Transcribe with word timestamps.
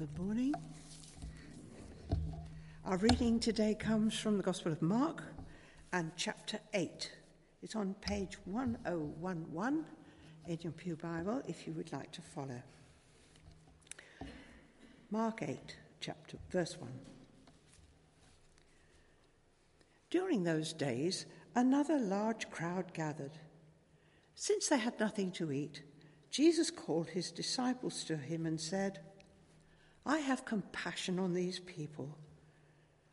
Good 0.00 0.18
morning. 0.18 0.54
Our 2.86 2.96
reading 2.96 3.38
today 3.38 3.76
comes 3.78 4.18
from 4.18 4.38
the 4.38 4.42
Gospel 4.42 4.72
of 4.72 4.80
Mark 4.80 5.22
and 5.92 6.10
chapter 6.16 6.58
8. 6.72 7.12
It's 7.62 7.76
on 7.76 7.92
page 8.00 8.38
1011 8.46 9.84
in 10.46 10.58
your 10.62 10.72
Pew 10.72 10.96
Bible 10.96 11.42
if 11.46 11.66
you 11.66 11.74
would 11.74 11.92
like 11.92 12.10
to 12.12 12.22
follow. 12.22 12.62
Mark 15.10 15.42
8, 15.42 15.76
chapter 16.00 16.38
verse 16.48 16.78
1. 16.80 16.90
During 20.08 20.44
those 20.44 20.72
days, 20.72 21.26
another 21.54 21.98
large 21.98 22.48
crowd 22.48 22.94
gathered. 22.94 23.36
Since 24.34 24.68
they 24.68 24.78
had 24.78 24.98
nothing 24.98 25.30
to 25.32 25.52
eat, 25.52 25.82
Jesus 26.30 26.70
called 26.70 27.10
his 27.10 27.30
disciples 27.30 28.02
to 28.04 28.16
him 28.16 28.46
and 28.46 28.58
said, 28.58 29.00
I 30.04 30.18
have 30.18 30.44
compassion 30.44 31.18
on 31.18 31.34
these 31.34 31.58
people. 31.60 32.16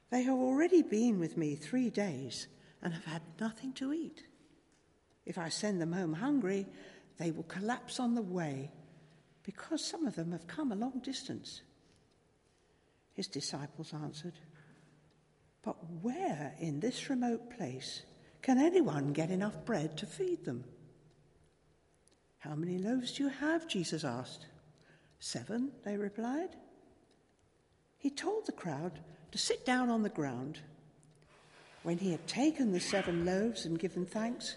They 0.10 0.24
have 0.24 0.38
already 0.38 0.82
been 0.82 1.20
with 1.20 1.38
me 1.38 1.56
three 1.56 1.90
days 1.90 2.48
and 2.82 2.94
have 2.94 3.06
had 3.06 3.22
nothing 3.40 3.74
to 3.74 3.94
eat. 3.94 4.24
If 5.26 5.38
I 5.38 5.50
send 5.50 5.82
them 5.82 5.92
home 5.92 6.14
hungry, 6.14 6.66
they 7.18 7.32
will 7.32 7.44
collapse 7.44 8.00
on 8.00 8.16
the 8.16 8.22
way 8.22 8.72
because 9.44 9.84
some 9.84 10.06
of 10.06 10.16
them 10.16 10.32
have 10.32 10.48
come 10.48 10.72
a 10.72 10.76
long 10.76 11.00
distance. 11.00 11.62
His 13.14 13.28
disciples 13.28 13.94
answered, 13.94 14.40
But 15.64 15.76
where 16.02 16.54
in 16.60 16.80
this 16.80 17.10
remote 17.10 17.58
place 17.58 18.04
can 18.42 18.58
anyone 18.58 19.12
get 19.12 19.32
enough 19.32 19.66
bread 19.66 19.98
to 19.98 20.06
feed 20.06 20.46
them? 20.46 20.64
How 22.38 22.56
many 22.56 22.78
loaves 22.78 23.14
do 23.14 23.24
you 23.24 23.30
have? 23.30 23.68
Jesus 23.68 24.04
asked. 24.04 24.46
Seven, 25.20 25.72
they 25.84 25.98
replied. 25.98 26.56
He 27.98 28.10
told 28.10 28.46
the 28.46 28.52
crowd 28.52 29.00
to 29.32 29.38
sit 29.38 29.66
down 29.66 29.90
on 29.90 30.04
the 30.04 30.10
ground. 30.10 30.60
When 31.84 31.98
he 31.98 32.12
had 32.12 32.28
taken 32.28 32.72
the 32.72 32.80
seven 32.80 33.26
loaves 33.26 33.66
and 33.66 33.80
given 33.80 34.06
thanks, 34.06 34.56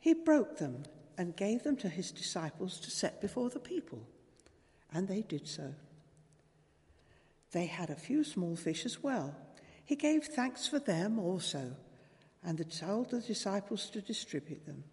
he 0.00 0.14
broke 0.14 0.58
them 0.58 0.84
and 1.16 1.36
gave 1.36 1.62
them 1.62 1.76
to 1.76 1.88
his 1.88 2.10
disciples 2.10 2.78
to 2.80 2.90
set 2.90 3.20
before 3.20 3.50
the 3.50 3.60
people. 3.60 4.06
And 4.92 5.08
they 5.08 5.22
did 5.22 5.48
so. 5.48 5.74
They 7.52 7.66
had 7.66 7.90
a 7.90 7.96
few 7.96 8.24
small 8.24 8.56
fish 8.56 8.84
as 8.84 9.02
well. 9.02 9.34
He 9.84 9.96
gave 9.96 10.24
thanks 10.24 10.66
for 10.66 10.78
them 10.78 11.18
also, 11.18 11.76
and 12.42 12.70
told 12.70 13.10
the 13.10 13.20
disciples 13.20 13.88
to 13.90 14.00
distribute 14.00 14.66
them. 14.66 14.84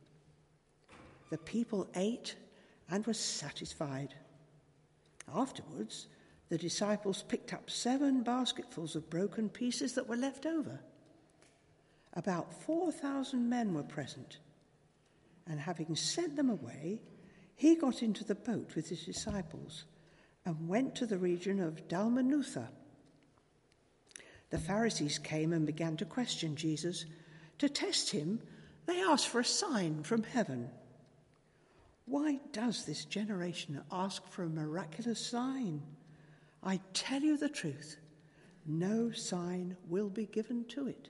The 1.29 1.37
people 1.37 1.89
ate 1.95 2.35
and 2.89 3.05
were 3.05 3.13
satisfied. 3.13 4.13
Afterwards, 5.33 6.07
the 6.51 6.57
disciples 6.57 7.23
picked 7.29 7.53
up 7.53 7.69
seven 7.69 8.23
basketfuls 8.23 8.97
of 8.97 9.09
broken 9.09 9.47
pieces 9.47 9.93
that 9.93 10.09
were 10.09 10.17
left 10.17 10.45
over. 10.45 10.81
About 12.11 12.53
4,000 12.63 13.47
men 13.47 13.73
were 13.73 13.83
present, 13.83 14.39
and 15.47 15.61
having 15.61 15.95
sent 15.95 16.35
them 16.35 16.49
away, 16.49 16.99
he 17.55 17.75
got 17.75 18.03
into 18.03 18.25
the 18.25 18.35
boat 18.35 18.75
with 18.75 18.89
his 18.89 19.05
disciples 19.05 19.85
and 20.43 20.67
went 20.67 20.93
to 20.95 21.05
the 21.05 21.17
region 21.17 21.61
of 21.61 21.87
Dalmanutha. 21.87 22.67
The 24.49 24.59
Pharisees 24.59 25.19
came 25.19 25.53
and 25.53 25.65
began 25.65 25.95
to 25.95 26.05
question 26.05 26.57
Jesus. 26.57 27.05
To 27.59 27.69
test 27.69 28.09
him, 28.09 28.41
they 28.87 29.01
asked 29.01 29.29
for 29.29 29.39
a 29.39 29.45
sign 29.45 30.03
from 30.03 30.23
heaven. 30.23 30.69
Why 32.07 32.41
does 32.51 32.83
this 32.83 33.05
generation 33.05 33.81
ask 33.89 34.27
for 34.27 34.43
a 34.43 34.49
miraculous 34.49 35.25
sign? 35.25 35.81
I 36.63 36.79
tell 36.93 37.21
you 37.21 37.37
the 37.37 37.49
truth, 37.49 37.97
no 38.65 39.11
sign 39.11 39.77
will 39.87 40.09
be 40.09 40.25
given 40.25 40.65
to 40.69 40.87
it. 40.87 41.09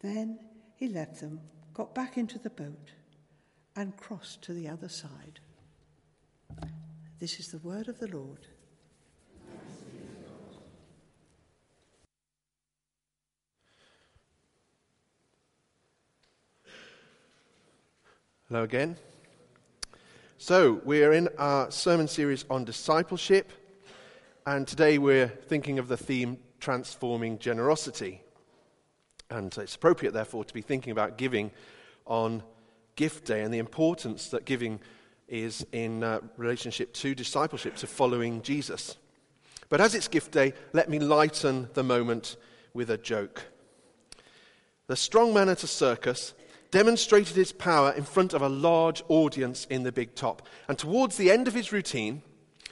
Then 0.00 0.38
he 0.74 0.88
left 0.88 1.20
them, 1.20 1.40
got 1.74 1.94
back 1.94 2.16
into 2.16 2.38
the 2.38 2.50
boat, 2.50 2.92
and 3.74 3.96
crossed 3.96 4.42
to 4.42 4.54
the 4.54 4.68
other 4.68 4.88
side. 4.88 5.40
This 7.18 7.38
is 7.38 7.48
the 7.48 7.58
word 7.58 7.88
of 7.88 7.98
the 7.98 8.08
Lord. 8.08 8.46
Hello 18.48 18.62
again. 18.62 18.96
So, 20.38 20.82
we're 20.84 21.14
in 21.14 21.30
our 21.38 21.70
sermon 21.70 22.06
series 22.08 22.44
on 22.50 22.66
discipleship, 22.66 23.50
and 24.44 24.68
today 24.68 24.98
we're 24.98 25.28
thinking 25.28 25.78
of 25.78 25.88
the 25.88 25.96
theme 25.96 26.36
transforming 26.60 27.38
generosity. 27.38 28.20
And 29.30 29.56
it's 29.56 29.76
appropriate, 29.76 30.12
therefore, 30.12 30.44
to 30.44 30.52
be 30.52 30.60
thinking 30.60 30.90
about 30.90 31.16
giving 31.16 31.52
on 32.04 32.42
Gift 32.96 33.24
Day 33.24 33.44
and 33.44 33.54
the 33.54 33.58
importance 33.58 34.28
that 34.28 34.44
giving 34.44 34.78
is 35.26 35.66
in 35.72 36.04
uh, 36.04 36.20
relationship 36.36 36.92
to 36.92 37.14
discipleship, 37.14 37.74
to 37.76 37.86
following 37.86 38.42
Jesus. 38.42 38.98
But 39.70 39.80
as 39.80 39.94
it's 39.94 40.06
Gift 40.06 40.32
Day, 40.32 40.52
let 40.74 40.90
me 40.90 40.98
lighten 40.98 41.70
the 41.72 41.82
moment 41.82 42.36
with 42.74 42.90
a 42.90 42.98
joke. 42.98 43.42
The 44.86 44.96
strong 44.96 45.32
man 45.32 45.48
at 45.48 45.64
a 45.64 45.66
circus 45.66 46.34
demonstrated 46.70 47.36
his 47.36 47.52
power 47.52 47.92
in 47.92 48.04
front 48.04 48.34
of 48.34 48.42
a 48.42 48.48
large 48.48 49.02
audience 49.08 49.66
in 49.70 49.82
the 49.82 49.92
big 49.92 50.14
top. 50.14 50.46
And 50.68 50.78
towards 50.78 51.16
the 51.16 51.30
end 51.30 51.48
of 51.48 51.54
his 51.54 51.72
routine, 51.72 52.22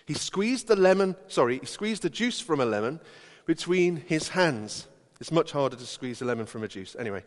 he 0.06 0.14
squeezed 0.14 0.66
the 0.66 0.76
lemon, 0.76 1.16
sorry, 1.28 1.58
he 1.58 1.66
squeezed 1.66 2.02
the 2.02 2.10
juice 2.10 2.40
from 2.40 2.60
a 2.60 2.66
lemon 2.66 3.00
between 3.46 3.96
his 3.96 4.28
hands. 4.28 4.86
It's 5.20 5.32
much 5.32 5.52
harder 5.52 5.76
to 5.76 5.86
squeeze 5.86 6.20
a 6.20 6.24
lemon 6.24 6.46
from 6.46 6.62
a 6.62 6.68
juice. 6.68 6.96
Anyway, 6.98 7.24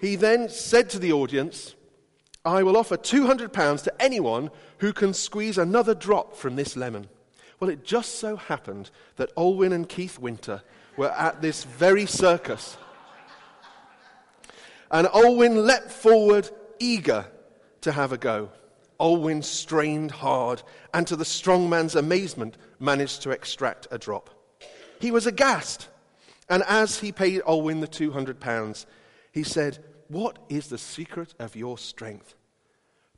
he 0.00 0.16
then 0.16 0.48
said 0.48 0.88
to 0.90 0.98
the 0.98 1.12
audience, 1.12 1.74
I 2.44 2.62
will 2.62 2.76
offer 2.76 2.96
£200 2.96 3.82
to 3.84 4.02
anyone 4.02 4.50
who 4.78 4.92
can 4.92 5.12
squeeze 5.12 5.58
another 5.58 5.94
drop 5.94 6.36
from 6.36 6.56
this 6.56 6.76
lemon. 6.76 7.08
Well, 7.60 7.70
it 7.70 7.84
just 7.84 8.16
so 8.16 8.36
happened 8.36 8.90
that 9.16 9.34
Olwyn 9.36 9.72
and 9.72 9.88
Keith 9.88 10.18
Winter 10.18 10.62
were 10.96 11.10
at 11.10 11.42
this 11.42 11.64
very 11.64 12.06
circus 12.06 12.76
and 14.90 15.06
Olwyn 15.08 15.66
leapt 15.66 15.90
forward, 15.90 16.50
eager 16.78 17.26
to 17.82 17.92
have 17.92 18.12
a 18.12 18.18
go. 18.18 18.50
Olwyn 18.98 19.44
strained 19.44 20.10
hard, 20.10 20.62
and 20.92 21.06
to 21.06 21.16
the 21.16 21.24
strong 21.24 21.70
man's 21.70 21.94
amazement, 21.94 22.56
managed 22.80 23.22
to 23.22 23.30
extract 23.30 23.86
a 23.90 23.98
drop. 23.98 24.30
He 25.00 25.10
was 25.10 25.26
aghast, 25.26 25.88
and 26.48 26.64
as 26.64 26.98
he 26.98 27.12
paid 27.12 27.42
Olwyn 27.42 27.80
the 27.80 27.86
two 27.86 28.10
hundred 28.10 28.40
pounds, 28.40 28.86
he 29.32 29.42
said, 29.42 29.78
What 30.08 30.38
is 30.48 30.68
the 30.68 30.78
secret 30.78 31.34
of 31.38 31.54
your 31.54 31.78
strength? 31.78 32.34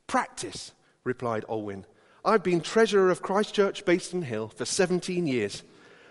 Practice, 0.05 0.73
replied 1.03 1.45
Olwyn. 1.49 1.85
I've 2.23 2.43
been 2.43 2.61
treasurer 2.61 3.09
of 3.09 3.23
Christchurch 3.23 3.83
Bayston 3.83 4.23
Hill 4.23 4.49
for 4.49 4.65
17 4.65 5.25
years. 5.25 5.63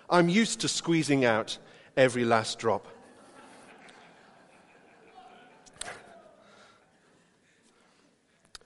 I'm 0.09 0.29
used 0.29 0.61
to 0.61 0.69
squeezing 0.69 1.25
out 1.25 1.59
every 1.97 2.25
last 2.25 2.59
drop. 2.59 2.89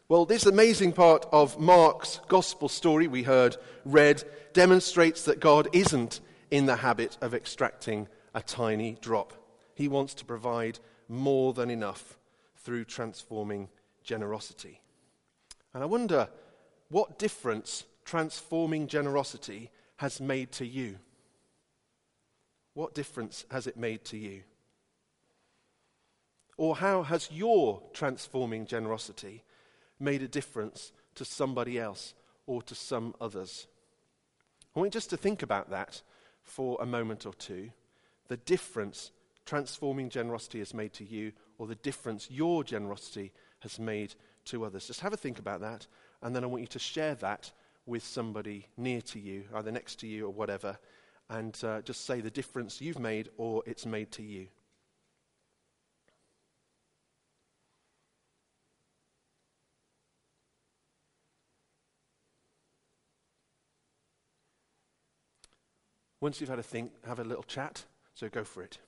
Well, 0.06 0.26
this 0.26 0.44
amazing 0.44 0.92
part 0.92 1.24
of 1.32 1.58
Mark's 1.58 2.20
gospel 2.28 2.68
story 2.68 3.08
we 3.08 3.22
heard 3.22 3.56
read 3.86 4.22
demonstrates 4.52 5.22
that 5.24 5.40
God 5.40 5.66
isn't 5.72 6.20
in 6.50 6.66
the 6.66 6.76
habit 6.76 7.16
of 7.22 7.32
extracting 7.32 8.08
a 8.34 8.42
tiny 8.42 8.98
drop. 9.00 9.32
He 9.74 9.88
wants 9.88 10.12
to 10.14 10.26
provide 10.26 10.78
more 11.08 11.54
than 11.54 11.70
enough 11.70 12.18
through 12.58 12.84
transforming 12.84 13.70
generosity. 14.02 14.82
And 15.72 15.82
I 15.82 15.86
wonder 15.86 16.28
what 16.90 17.18
difference 17.18 17.84
transforming 18.04 18.88
generosity 18.88 19.70
has 19.96 20.20
made 20.20 20.52
to 20.52 20.66
you. 20.66 20.98
What 22.74 22.94
difference 22.94 23.46
has 23.50 23.66
it 23.66 23.78
made 23.78 24.04
to 24.04 24.18
you? 24.18 24.42
Or 26.58 26.76
how 26.76 27.04
has 27.04 27.30
your 27.32 27.82
transforming 27.94 28.66
generosity 28.66 29.44
made 30.04 30.22
a 30.22 30.28
difference 30.28 30.92
to 31.14 31.24
somebody 31.24 31.78
else 31.78 32.14
or 32.46 32.62
to 32.62 32.74
some 32.74 33.14
others. 33.20 33.66
I 34.74 34.78
want 34.78 34.88
you 34.88 34.98
just 34.98 35.10
to 35.10 35.16
think 35.16 35.42
about 35.42 35.70
that 35.70 36.02
for 36.42 36.76
a 36.80 36.86
moment 36.86 37.26
or 37.26 37.32
two. 37.34 37.70
The 38.28 38.36
difference 38.36 39.10
transforming 39.46 40.08
generosity 40.08 40.58
has 40.58 40.74
made 40.74 40.92
to 40.94 41.04
you, 41.04 41.32
or 41.58 41.66
the 41.66 41.74
difference 41.76 42.30
your 42.30 42.64
generosity 42.64 43.32
has 43.60 43.78
made 43.78 44.14
to 44.46 44.64
others. 44.64 44.86
Just 44.86 45.00
have 45.00 45.12
a 45.12 45.16
think 45.16 45.38
about 45.38 45.60
that, 45.60 45.86
and 46.22 46.34
then 46.34 46.44
I 46.44 46.46
want 46.46 46.62
you 46.62 46.68
to 46.68 46.78
share 46.78 47.14
that 47.16 47.50
with 47.86 48.02
somebody 48.02 48.68
near 48.76 49.00
to 49.02 49.20
you, 49.20 49.44
either 49.54 49.70
next 49.70 49.96
to 50.00 50.06
you 50.06 50.26
or 50.26 50.32
whatever, 50.32 50.78
and 51.28 51.58
uh, 51.64 51.82
just 51.82 52.06
say 52.06 52.20
the 52.20 52.30
difference 52.30 52.80
you've 52.80 52.98
made 52.98 53.28
or 53.36 53.62
it's 53.66 53.86
made 53.86 54.10
to 54.12 54.22
you. 54.22 54.48
Once 66.24 66.40
you've 66.40 66.48
had 66.48 66.58
a 66.58 66.62
think, 66.62 66.90
have 67.06 67.18
a 67.18 67.22
little 67.22 67.42
chat, 67.42 67.84
so 68.14 68.30
go 68.30 68.42
for 68.42 68.62
it. 68.62 68.78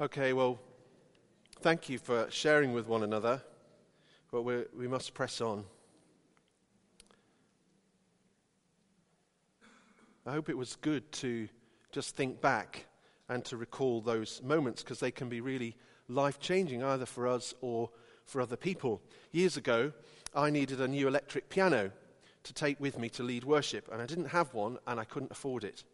Okay, 0.00 0.32
well, 0.32 0.58
thank 1.60 1.88
you 1.88 1.98
for 2.00 2.26
sharing 2.28 2.72
with 2.72 2.88
one 2.88 3.04
another, 3.04 3.40
but 4.32 4.42
we 4.42 4.88
must 4.88 5.14
press 5.14 5.40
on. 5.40 5.64
I 10.26 10.32
hope 10.32 10.48
it 10.48 10.58
was 10.58 10.74
good 10.74 11.12
to 11.12 11.48
just 11.92 12.16
think 12.16 12.40
back 12.40 12.86
and 13.28 13.44
to 13.44 13.56
recall 13.56 14.00
those 14.00 14.42
moments 14.42 14.82
because 14.82 14.98
they 14.98 15.12
can 15.12 15.28
be 15.28 15.40
really 15.40 15.76
life 16.08 16.40
changing 16.40 16.82
either 16.82 17.06
for 17.06 17.28
us 17.28 17.54
or 17.60 17.88
for 18.24 18.40
other 18.40 18.56
people. 18.56 19.00
Years 19.30 19.56
ago, 19.56 19.92
I 20.34 20.50
needed 20.50 20.80
a 20.80 20.88
new 20.88 21.06
electric 21.06 21.48
piano 21.50 21.92
to 22.42 22.52
take 22.52 22.80
with 22.80 22.98
me 22.98 23.08
to 23.10 23.22
lead 23.22 23.44
worship, 23.44 23.88
and 23.92 24.02
I 24.02 24.06
didn't 24.06 24.30
have 24.30 24.54
one 24.54 24.78
and 24.88 24.98
I 24.98 25.04
couldn't 25.04 25.30
afford 25.30 25.62
it. 25.62 25.84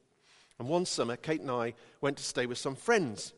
And 0.59 0.71
one 0.71 0.87
summer, 0.87 1.17
Kate 1.17 1.43
and 1.43 1.51
I 1.51 1.75
went 2.01 2.17
to 2.17 2.25
stay 2.25 2.47
with 2.47 2.57
some 2.57 2.77
friends. 2.77 3.35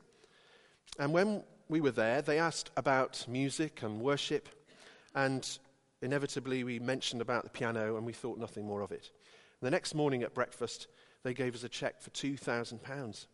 And 0.98 1.12
when 1.12 1.42
we 1.68 1.80
were 1.80 1.90
there, 1.90 2.22
they 2.22 2.38
asked 2.38 2.70
about 2.76 3.24
music 3.28 3.82
and 3.82 4.00
worship, 4.00 4.48
and 5.14 5.58
inevitably 6.02 6.64
we 6.64 6.78
mentioned 6.78 7.22
about 7.22 7.44
the 7.44 7.50
piano, 7.50 7.96
and 7.96 8.04
we 8.04 8.12
thought 8.12 8.38
nothing 8.38 8.66
more 8.66 8.82
of 8.82 8.92
it. 8.92 9.10
The 9.60 9.70
next 9.70 9.94
morning 9.94 10.22
at 10.22 10.34
breakfast, 10.34 10.88
they 11.22 11.34
gave 11.34 11.54
us 11.54 11.64
a 11.64 11.68
check 11.68 12.02
for 12.02 12.10
£2,000. 12.10 13.26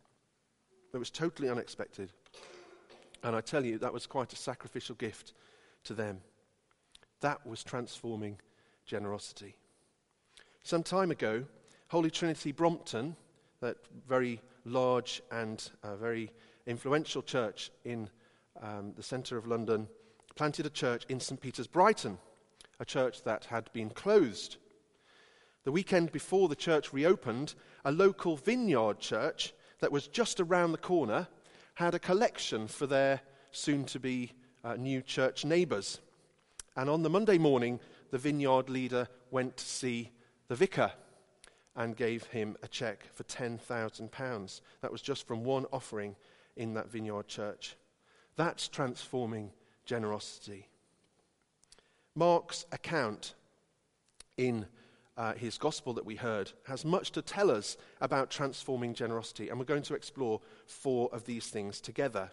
It 0.93 0.97
was 0.97 1.09
totally 1.09 1.49
unexpected. 1.49 2.11
And 3.23 3.35
I 3.35 3.41
tell 3.41 3.65
you, 3.65 3.77
that 3.79 3.93
was 3.93 4.07
quite 4.07 4.31
a 4.31 4.37
sacrificial 4.37 4.95
gift 4.95 5.33
to 5.83 5.93
them. 5.93 6.21
That 7.21 7.45
was 7.45 7.63
transforming 7.63 8.39
generosity. 8.85 9.55
Some 10.63 10.83
time 10.83 11.11
ago, 11.11 11.45
Holy 11.89 12.11
Trinity 12.11 12.51
Brompton, 12.51 13.15
that 13.59 13.77
very 14.07 14.39
large 14.65 15.21
and 15.31 15.69
uh, 15.83 15.95
very 15.95 16.31
influential 16.69 17.21
church 17.21 17.71
in 17.83 18.09
um, 18.61 18.93
the 18.95 19.03
centre 19.03 19.37
of 19.37 19.47
London, 19.47 19.87
planted 20.35 20.65
a 20.65 20.69
church 20.69 21.05
in 21.09 21.19
St. 21.19 21.41
Peter's 21.41 21.67
Brighton, 21.67 22.17
a 22.79 22.85
church 22.85 23.23
that 23.23 23.45
had 23.45 23.71
been 23.73 23.89
closed. 23.89 24.57
The 25.63 25.71
weekend 25.71 26.11
before 26.11 26.47
the 26.47 26.55
church 26.55 26.93
reopened, 26.93 27.55
a 27.83 27.91
local 27.91 28.37
vineyard 28.37 28.99
church 28.99 29.53
that 29.79 29.91
was 29.91 30.07
just 30.07 30.39
around 30.39 30.71
the 30.71 30.77
corner 30.77 31.27
had 31.73 31.95
a 31.95 31.99
collection 31.99 32.67
for 32.67 32.85
their 32.85 33.21
soon 33.51 33.85
to 33.85 33.99
be 33.99 34.31
uh, 34.63 34.75
new 34.75 35.01
church 35.01 35.45
neighbours. 35.45 35.99
And 36.75 36.89
on 36.89 37.03
the 37.03 37.09
Monday 37.09 37.37
morning, 37.37 37.79
the 38.11 38.17
vineyard 38.17 38.69
leader 38.69 39.07
went 39.31 39.57
to 39.57 39.65
see 39.65 40.11
the 40.47 40.55
vicar 40.55 40.91
and 41.75 41.95
gave 41.95 42.25
him 42.25 42.57
a 42.61 42.67
cheque 42.67 43.07
for 43.13 43.23
£10,000. 43.23 44.61
That 44.81 44.91
was 44.91 45.01
just 45.01 45.25
from 45.27 45.43
one 45.43 45.65
offering 45.71 46.15
in 46.55 46.73
that 46.73 46.91
vineyard 46.91 47.27
church. 47.27 47.75
That's 48.35 48.67
transforming 48.67 49.51
generosity. 49.85 50.67
Mark's 52.15 52.65
account 52.71 53.35
in 54.37 54.65
uh, 55.17 55.33
his 55.33 55.57
gospel 55.57 55.93
that 55.93 56.05
we 56.05 56.15
heard 56.15 56.51
has 56.63 56.85
much 56.85 57.11
to 57.11 57.21
tell 57.21 57.51
us 57.51 57.75
about 57.99 58.29
transforming 58.29 58.93
generosity, 58.93 59.49
and 59.49 59.59
we're 59.59 59.65
going 59.65 59.83
to 59.83 59.93
explore 59.93 60.39
four 60.65 61.09
of 61.11 61.25
these 61.25 61.47
things 61.47 61.81
together. 61.81 62.29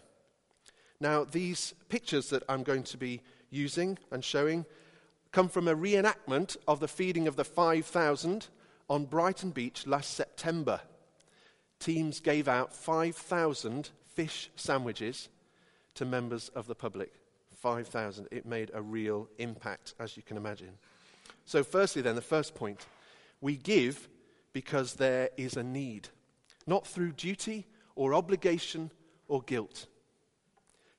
Now, 0.99 1.25
these 1.25 1.73
pictures 1.89 2.29
that 2.29 2.43
I'm 2.47 2.63
going 2.63 2.83
to 2.83 2.97
be 2.97 3.21
using 3.49 3.97
and 4.11 4.23
showing 4.23 4.65
come 5.31 5.49
from 5.49 5.67
a 5.67 5.75
reenactment 5.75 6.57
of 6.67 6.79
the 6.79 6.87
feeding 6.87 7.27
of 7.27 7.35
the 7.35 7.43
5,000 7.43 8.47
on 8.89 9.05
Brighton 9.05 9.51
Beach 9.51 9.85
last 9.85 10.13
September. 10.13 10.81
Teams 11.79 12.19
gave 12.19 12.47
out 12.47 12.73
5,000 12.73 13.89
fish 14.17 14.49
sandwiches 14.55 15.29
to 15.93 16.03
members 16.03 16.49
of 16.55 16.65
the 16.65 16.73
public. 16.73 17.13
5,000. 17.53 18.27
It 18.31 18.47
made 18.47 18.71
a 18.73 18.81
real 18.81 19.29
impact, 19.37 19.93
as 19.99 20.17
you 20.17 20.23
can 20.23 20.37
imagine. 20.37 20.71
So, 21.45 21.63
firstly, 21.63 22.01
then, 22.01 22.15
the 22.15 22.21
first 22.21 22.55
point 22.55 22.87
we 23.41 23.57
give 23.57 24.09
because 24.53 24.95
there 24.95 25.29
is 25.37 25.55
a 25.55 25.61
need, 25.61 26.09
not 26.65 26.87
through 26.87 27.11
duty 27.11 27.67
or 27.95 28.15
obligation 28.15 28.89
or 29.27 29.43
guilt. 29.43 29.85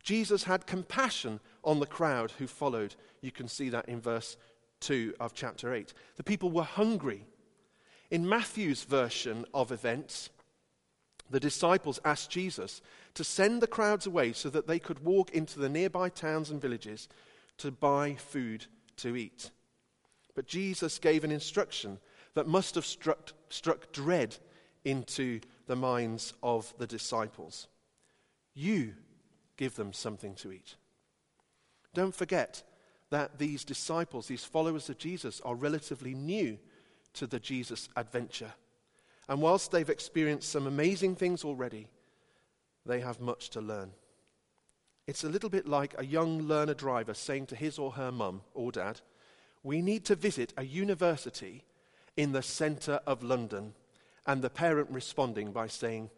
Jesus 0.05 0.45
had 0.45 0.69
compassion 0.69 1.41
on 1.65 1.81
the 1.81 1.87
crowd 1.87 2.31
who 2.39 2.47
followed. 2.47 2.95
You 3.21 3.33
can 3.33 3.49
see 3.49 3.69
that 3.71 3.89
in 3.89 4.01
verse 4.01 4.37
2 4.79 5.15
of 5.19 5.35
chapter 5.35 5.75
8. 5.75 5.93
The 6.15 6.23
people 6.23 6.53
were 6.53 6.63
hungry. 6.63 7.27
In 8.13 8.29
Matthew's 8.29 8.85
version 8.85 9.45
of 9.53 9.73
events, 9.73 10.31
the 11.31 11.41
disciples 11.41 12.01
asked 12.05 12.31
Jesus 12.31 12.81
to 13.15 13.25
send 13.25 13.61
the 13.61 13.67
crowds 13.67 14.07
away 14.07 14.33
so 14.33 14.49
that 14.51 14.67
they 14.67 14.79
could 14.79 15.05
walk 15.05 15.31
into 15.31 15.59
the 15.59 15.69
nearby 15.69 16.09
towns 16.09 16.51
and 16.51 16.61
villages 16.61 17.09
to 17.59 17.71
buy 17.71 18.15
food 18.15 18.67
to 18.97 19.17
eat. 19.17 19.51
But 20.35 20.47
Jesus 20.47 20.99
gave 20.99 21.25
an 21.25 21.31
instruction 21.31 21.99
that 22.35 22.47
must 22.47 22.77
have 22.77 22.87
struck, 22.87 23.33
struck 23.49 23.93
dread 23.93 24.37
into 24.85 25.41
the 25.67 25.77
minds 25.77 26.33
of 26.43 26.73
the 26.79 26.87
disciples. 26.87 27.67
You 28.55 28.95
give 29.57 29.75
them 29.75 29.93
something 29.93 30.35
to 30.37 30.53
eat. 30.53 30.77
Don't 31.95 32.15
forget 32.15 32.63
that 33.11 33.39
these 33.39 33.65
disciples, 33.65 34.29
these 34.29 34.45
followers 34.45 34.89
of 34.89 34.99
Jesus, 34.99 35.41
are 35.45 35.55
relatively 35.55 36.15
new 36.15 36.59
to 37.15 37.27
the 37.27 37.41
Jesus 37.41 37.89
adventure. 37.97 38.53
And 39.29 39.43
whilst 39.43 39.71
they've 39.71 39.89
experienced 39.89 40.49
some 40.49 40.67
amazing 40.67 41.17
things 41.17 41.45
already, 41.45 41.89
they 42.87 43.01
have 43.01 43.21
much 43.21 43.51
to 43.51 43.61
learn. 43.61 43.93
It's 45.07 45.25
a 45.25 45.29
little 45.29 45.51
bit 45.51 45.67
like 45.67 45.95
a 45.97 46.05
young 46.05 46.43
learner 46.43 46.75
driver 46.75 47.15
saying 47.15 47.47
to 47.47 47.57
his 47.57 47.79
or 47.79 47.93
her 47.93 48.11
mum 48.11 48.43
or 48.55 48.73
dad, 48.73 49.01
We 49.63 49.83
need 49.83 50.05
to 50.07 50.15
visit 50.15 50.53
a 50.57 50.65
university 50.65 51.65
in 52.17 52.33
the 52.33 52.43
centre 52.43 53.01
of 53.07 53.23
London. 53.23 53.75
And 54.27 54.43
the 54.43 54.51
parent 54.51 54.91
responding 54.91 55.53
by 55.53 55.69
saying, 55.69 56.11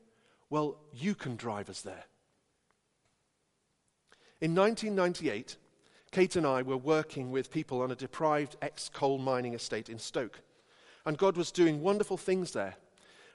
Well, 0.48 0.76
you 0.92 1.14
can 1.14 1.36
drive 1.36 1.70
us 1.70 1.82
there. 1.82 2.04
In 4.40 4.54
1998, 4.54 5.56
Kate 6.10 6.34
and 6.36 6.46
I 6.46 6.62
were 6.62 6.76
working 6.76 7.30
with 7.30 7.52
people 7.52 7.82
on 7.82 7.90
a 7.90 7.96
deprived 7.96 8.56
ex 8.62 8.88
coal 8.88 9.18
mining 9.18 9.54
estate 9.54 9.88
in 9.88 9.98
Stoke. 9.98 10.40
And 11.06 11.18
God 11.18 11.36
was 11.36 11.52
doing 11.52 11.82
wonderful 11.82 12.16
things 12.16 12.52
there. 12.52 12.76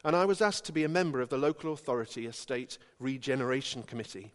And 0.06 0.16
I 0.16 0.26
was 0.26 0.40
asked 0.40 0.66
to 0.66 0.72
be 0.72 0.84
a 0.84 0.90
member 0.90 1.20
of 1.20 1.30
the 1.30 1.38
local 1.38 1.74
authority 1.74 2.28
estate 2.28 2.78
regeneration 3.00 3.82
committee. 3.82 4.32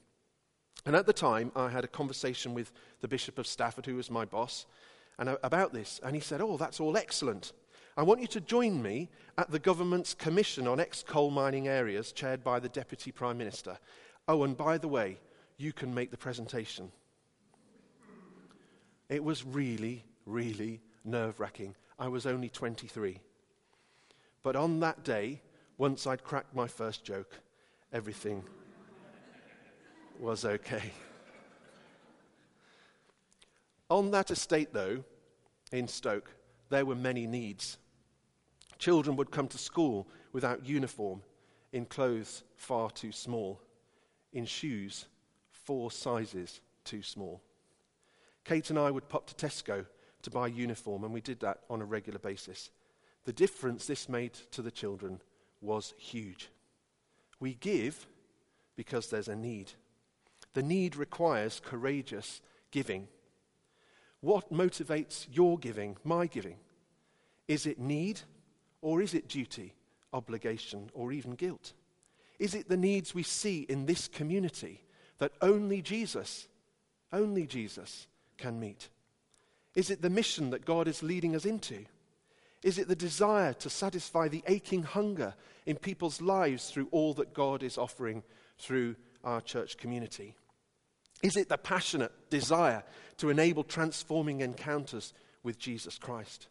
And 0.84 0.96
at 0.96 1.06
the 1.06 1.12
time, 1.12 1.52
I 1.54 1.68
had 1.68 1.84
a 1.84 1.88
conversation 1.88 2.54
with 2.54 2.72
the 3.00 3.06
Bishop 3.06 3.38
of 3.38 3.46
Stafford, 3.46 3.86
who 3.86 3.94
was 3.94 4.10
my 4.10 4.24
boss, 4.24 4.66
and 5.16 5.28
uh, 5.28 5.36
about 5.44 5.72
this. 5.72 6.00
And 6.02 6.16
he 6.16 6.20
said, 6.20 6.40
Oh, 6.40 6.56
that's 6.56 6.80
all 6.80 6.96
excellent. 6.96 7.52
I 7.96 8.02
want 8.02 8.20
you 8.20 8.26
to 8.28 8.40
join 8.40 8.82
me 8.82 9.10
at 9.38 9.52
the 9.52 9.60
government's 9.60 10.12
commission 10.12 10.66
on 10.66 10.80
ex 10.80 11.04
coal 11.04 11.30
mining 11.30 11.68
areas, 11.68 12.10
chaired 12.10 12.42
by 12.42 12.58
the 12.58 12.68
Deputy 12.68 13.12
Prime 13.12 13.38
Minister. 13.38 13.78
Oh, 14.26 14.42
and 14.42 14.56
by 14.56 14.76
the 14.76 14.88
way, 14.88 15.18
you 15.56 15.72
can 15.72 15.94
make 15.94 16.10
the 16.10 16.16
presentation. 16.16 16.90
It 19.08 19.22
was 19.22 19.44
really, 19.46 20.04
really 20.26 20.80
nerve 21.04 21.38
wracking. 21.38 21.76
I 21.96 22.08
was 22.08 22.26
only 22.26 22.48
23. 22.48 23.20
But 24.42 24.56
on 24.56 24.80
that 24.80 25.04
day, 25.04 25.42
once 25.80 26.06
I'd 26.06 26.22
cracked 26.22 26.54
my 26.54 26.66
first 26.66 27.04
joke, 27.04 27.40
everything 27.90 28.44
was 30.18 30.44
okay. 30.44 30.92
On 33.88 34.10
that 34.10 34.30
estate, 34.30 34.74
though, 34.74 35.02
in 35.72 35.88
Stoke, 35.88 36.30
there 36.68 36.84
were 36.84 36.94
many 36.94 37.26
needs. 37.26 37.78
Children 38.78 39.16
would 39.16 39.30
come 39.30 39.48
to 39.48 39.56
school 39.56 40.06
without 40.34 40.66
uniform, 40.66 41.22
in 41.72 41.86
clothes 41.86 42.42
far 42.56 42.90
too 42.90 43.10
small, 43.10 43.58
in 44.34 44.44
shoes 44.44 45.06
four 45.50 45.90
sizes 45.90 46.60
too 46.84 47.02
small. 47.02 47.40
Kate 48.44 48.68
and 48.68 48.78
I 48.78 48.90
would 48.90 49.08
pop 49.08 49.26
to 49.28 49.46
Tesco 49.46 49.86
to 50.20 50.30
buy 50.30 50.48
uniform, 50.48 51.04
and 51.04 51.14
we 51.14 51.22
did 51.22 51.40
that 51.40 51.60
on 51.70 51.80
a 51.80 51.86
regular 51.86 52.18
basis. 52.18 52.68
The 53.24 53.32
difference 53.32 53.86
this 53.86 54.10
made 54.10 54.34
to 54.50 54.60
the 54.60 54.70
children 54.70 55.22
was 55.60 55.94
huge. 55.98 56.50
We 57.38 57.54
give 57.54 58.06
because 58.76 59.08
there's 59.08 59.28
a 59.28 59.36
need. 59.36 59.72
The 60.54 60.62
need 60.62 60.96
requires 60.96 61.60
courageous 61.64 62.40
giving. 62.70 63.08
What 64.20 64.52
motivates 64.52 65.26
your 65.30 65.58
giving, 65.58 65.96
my 66.04 66.26
giving? 66.26 66.56
Is 67.48 67.66
it 67.66 67.78
need 67.78 68.20
or 68.82 69.02
is 69.02 69.14
it 69.14 69.28
duty, 69.28 69.74
obligation, 70.12 70.90
or 70.94 71.12
even 71.12 71.32
guilt? 71.32 71.72
Is 72.38 72.54
it 72.54 72.68
the 72.68 72.76
needs 72.76 73.14
we 73.14 73.22
see 73.22 73.60
in 73.68 73.86
this 73.86 74.08
community 74.08 74.82
that 75.18 75.32
only 75.42 75.82
Jesus, 75.82 76.48
only 77.12 77.46
Jesus 77.46 78.06
can 78.38 78.58
meet? 78.58 78.88
Is 79.74 79.90
it 79.90 80.02
the 80.02 80.10
mission 80.10 80.50
that 80.50 80.64
God 80.64 80.88
is 80.88 81.02
leading 81.02 81.36
us 81.36 81.44
into? 81.44 81.84
Is 82.62 82.78
it 82.78 82.88
the 82.88 82.96
desire 82.96 83.54
to 83.54 83.70
satisfy 83.70 84.28
the 84.28 84.44
aching 84.46 84.82
hunger 84.82 85.34
in 85.64 85.76
people's 85.76 86.20
lives 86.20 86.70
through 86.70 86.88
all 86.90 87.14
that 87.14 87.32
God 87.32 87.62
is 87.62 87.78
offering 87.78 88.22
through 88.58 88.96
our 89.24 89.40
church 89.40 89.78
community? 89.78 90.36
Is 91.22 91.36
it 91.36 91.48
the 91.48 91.58
passionate 91.58 92.12
desire 92.30 92.82
to 93.18 93.30
enable 93.30 93.64
transforming 93.64 94.40
encounters 94.40 95.12
with 95.42 95.58
Jesus 95.58 95.98
Christ? 95.98 96.48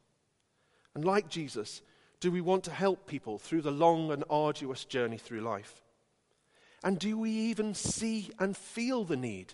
And 0.96 1.06
like 1.06 1.30
Jesus, 1.30 1.82
do 2.20 2.32
we 2.32 2.42
want 2.42 2.64
to 2.66 2.72
help 2.72 3.08
people 3.08 3.38
through 3.38 3.62
the 3.62 3.72
long 3.72 4.12
and 4.12 4.24
arduous 4.30 4.86
journey 4.86 5.18
through 5.18 5.42
life? 5.42 5.82
And 6.84 6.98
do 6.98 7.18
we 7.18 7.32
even 7.32 7.74
see 7.74 8.32
and 8.40 8.56
feel 8.56 9.04
the 9.04 9.18
need? 9.18 9.54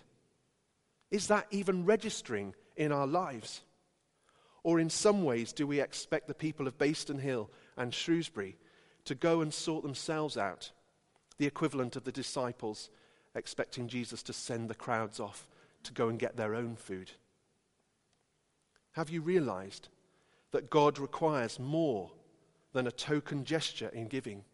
Is 1.10 1.28
that 1.28 1.46
even 1.50 1.84
registering 1.84 2.54
in 2.76 2.92
our 2.92 3.06
lives? 3.06 3.62
Or 4.66 4.80
in 4.80 4.90
some 4.90 5.22
ways, 5.22 5.52
do 5.52 5.64
we 5.64 5.80
expect 5.80 6.26
the 6.26 6.34
people 6.34 6.66
of 6.66 6.76
Bayston 6.76 7.20
Hill 7.20 7.48
and 7.76 7.94
Shrewsbury 7.94 8.56
to 9.04 9.14
go 9.14 9.40
and 9.40 9.54
sort 9.54 9.84
themselves 9.84 10.36
out, 10.36 10.72
the 11.38 11.46
equivalent 11.46 11.94
of 11.94 12.02
the 12.02 12.10
disciples 12.10 12.90
expecting 13.36 13.86
Jesus 13.86 14.24
to 14.24 14.32
send 14.32 14.68
the 14.68 14.74
crowds 14.74 15.20
off 15.20 15.46
to 15.84 15.92
go 15.92 16.08
and 16.08 16.18
get 16.18 16.36
their 16.36 16.56
own 16.56 16.74
food? 16.74 17.12
Have 18.94 19.08
you 19.08 19.20
realized 19.20 19.88
that 20.50 20.68
God 20.68 20.98
requires 20.98 21.60
more 21.60 22.10
than 22.72 22.86
a 22.86 22.92
token 22.92 23.44
gesture 23.44 23.88
in 23.88 24.06
giving. 24.08 24.44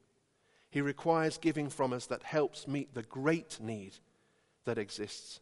He 0.70 0.80
requires 0.80 1.38
giving 1.38 1.68
from 1.68 1.92
us 1.92 2.06
that 2.06 2.22
helps 2.22 2.68
meet 2.68 2.94
the 2.94 3.02
great 3.02 3.58
need 3.60 3.94
that 4.64 4.78
exists. 4.78 5.40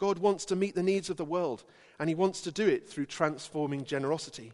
God 0.00 0.18
wants 0.18 0.46
to 0.46 0.56
meet 0.56 0.74
the 0.74 0.82
needs 0.82 1.10
of 1.10 1.18
the 1.18 1.26
world, 1.26 1.62
and 1.98 2.08
He 2.08 2.14
wants 2.14 2.40
to 2.40 2.50
do 2.50 2.66
it 2.66 2.88
through 2.88 3.04
transforming 3.04 3.84
generosity. 3.84 4.52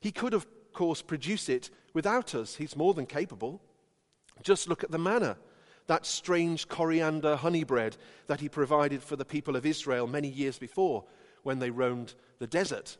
He 0.00 0.12
could, 0.12 0.32
of 0.34 0.46
course, 0.72 1.02
produce 1.02 1.48
it 1.48 1.68
without 1.94 2.32
us. 2.32 2.54
He's 2.54 2.76
more 2.76 2.94
than 2.94 3.04
capable. 3.04 3.60
Just 4.44 4.68
look 4.68 4.84
at 4.84 4.92
the 4.92 4.98
manna, 4.98 5.36
that 5.88 6.06
strange 6.06 6.68
coriander 6.68 7.34
honey 7.34 7.64
bread 7.64 7.96
that 8.28 8.38
He 8.38 8.48
provided 8.48 9.02
for 9.02 9.16
the 9.16 9.24
people 9.24 9.56
of 9.56 9.66
Israel 9.66 10.06
many 10.06 10.28
years 10.28 10.60
before 10.60 11.04
when 11.42 11.58
they 11.58 11.70
roamed 11.70 12.14
the 12.38 12.46
desert. 12.46 12.96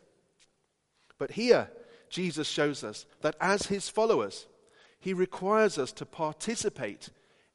But 1.16 1.30
here, 1.30 1.70
Jesus 2.10 2.48
shows 2.48 2.82
us 2.82 3.06
that 3.20 3.36
as 3.40 3.66
his 3.66 3.88
followers, 3.88 4.46
he 4.98 5.14
requires 5.14 5.78
us 5.78 5.92
to 5.92 6.04
participate 6.04 7.08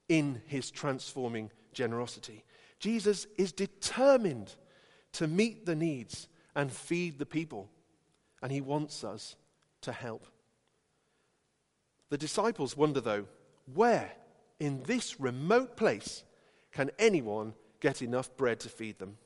in 0.07 0.41
his 0.45 0.71
transforming 0.71 1.51
generosity. 1.73 2.45
Jesus 2.79 3.27
is 3.37 3.51
determined 3.51 4.55
to 5.13 5.27
meet 5.27 5.65
the 5.65 5.75
needs 5.75 6.27
and 6.55 6.71
feed 6.71 7.19
the 7.19 7.25
people, 7.25 7.69
and 8.41 8.51
he 8.51 8.61
wants 8.61 9.03
us 9.03 9.35
to 9.81 9.91
help. 9.91 10.25
The 12.09 12.17
disciples 12.17 12.75
wonder, 12.75 13.01
though, 13.01 13.25
where 13.73 14.11
in 14.59 14.83
this 14.83 15.19
remote 15.19 15.77
place 15.77 16.23
can 16.71 16.91
anyone 16.97 17.53
get 17.79 18.01
enough 18.01 18.35
bread 18.35 18.59
to 18.61 18.69
feed 18.69 18.99
them? 18.99 19.17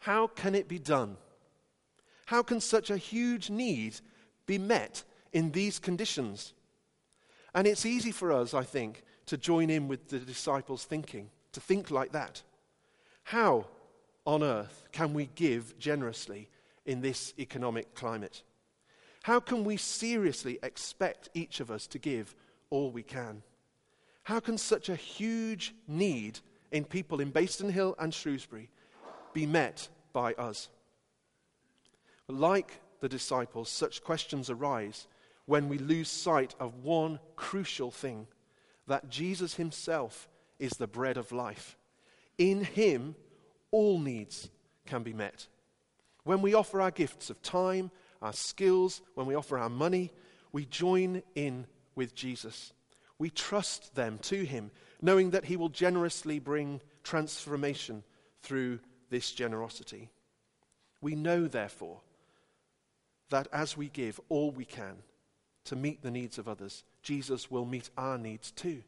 How 0.00 0.26
can 0.26 0.54
it 0.54 0.68
be 0.68 0.78
done? 0.78 1.16
How 2.26 2.42
can 2.42 2.60
such 2.60 2.90
a 2.90 2.96
huge 2.96 3.50
need 3.50 4.00
be 4.46 4.58
met 4.58 5.04
in 5.32 5.50
these 5.52 5.78
conditions. 5.78 6.54
And 7.54 7.66
it's 7.66 7.84
easy 7.84 8.12
for 8.12 8.32
us, 8.32 8.54
I 8.54 8.62
think, 8.62 9.02
to 9.26 9.36
join 9.36 9.70
in 9.70 9.88
with 9.88 10.08
the 10.08 10.18
disciples' 10.18 10.84
thinking, 10.84 11.30
to 11.52 11.60
think 11.60 11.90
like 11.90 12.12
that. 12.12 12.42
How 13.26 13.66
on 14.24 14.44
earth 14.44 14.84
can 14.92 15.12
we 15.12 15.30
give 15.34 15.76
generously 15.80 16.48
in 16.84 17.00
this 17.00 17.34
economic 17.40 17.92
climate? 17.92 18.44
How 19.24 19.40
can 19.40 19.64
we 19.64 19.78
seriously 19.78 20.60
expect 20.62 21.28
each 21.34 21.58
of 21.58 21.68
us 21.68 21.88
to 21.88 21.98
give 21.98 22.36
all 22.70 22.92
we 22.92 23.02
can? 23.02 23.42
How 24.22 24.38
can 24.38 24.56
such 24.56 24.88
a 24.88 24.94
huge 24.94 25.74
need 25.88 26.38
in 26.70 26.84
people 26.84 27.20
in 27.20 27.32
Hill 27.32 27.96
and 27.98 28.14
Shrewsbury 28.14 28.70
be 29.32 29.44
met 29.44 29.88
by 30.12 30.32
us? 30.34 30.68
Like 32.28 32.80
the 33.00 33.08
disciples, 33.08 33.68
such 33.68 34.04
questions 34.04 34.50
arise 34.50 35.08
when 35.46 35.68
we 35.68 35.78
lose 35.78 36.08
sight 36.08 36.54
of 36.60 36.84
one 36.84 37.18
crucial 37.34 37.90
thing 37.90 38.28
that 38.86 39.10
Jesus 39.10 39.54
himself 39.54 40.28
is 40.60 40.74
the 40.74 40.86
bread 40.86 41.16
of 41.16 41.32
life. 41.32 41.76
In 42.38 42.64
him, 42.64 43.14
all 43.70 43.98
needs 43.98 44.48
can 44.86 45.02
be 45.02 45.12
met. 45.12 45.46
When 46.24 46.42
we 46.42 46.54
offer 46.54 46.80
our 46.80 46.90
gifts 46.90 47.30
of 47.30 47.40
time, 47.42 47.90
our 48.20 48.32
skills, 48.32 49.02
when 49.14 49.26
we 49.26 49.34
offer 49.34 49.58
our 49.58 49.70
money, 49.70 50.12
we 50.52 50.64
join 50.64 51.22
in 51.34 51.66
with 51.94 52.14
Jesus. 52.14 52.72
We 53.18 53.30
trust 53.30 53.94
them 53.94 54.18
to 54.22 54.44
him, 54.44 54.70
knowing 55.00 55.30
that 55.30 55.44
he 55.44 55.56
will 55.56 55.68
generously 55.68 56.38
bring 56.38 56.80
transformation 57.02 58.02
through 58.42 58.80
this 59.10 59.32
generosity. 59.32 60.10
We 61.00 61.14
know, 61.14 61.46
therefore, 61.46 62.00
that 63.30 63.48
as 63.52 63.76
we 63.76 63.88
give 63.88 64.20
all 64.28 64.50
we 64.50 64.64
can 64.64 64.96
to 65.64 65.76
meet 65.76 66.02
the 66.02 66.10
needs 66.10 66.38
of 66.38 66.48
others, 66.48 66.84
Jesus 67.02 67.50
will 67.50 67.64
meet 67.64 67.90
our 67.96 68.18
needs 68.18 68.50
too. 68.50 68.82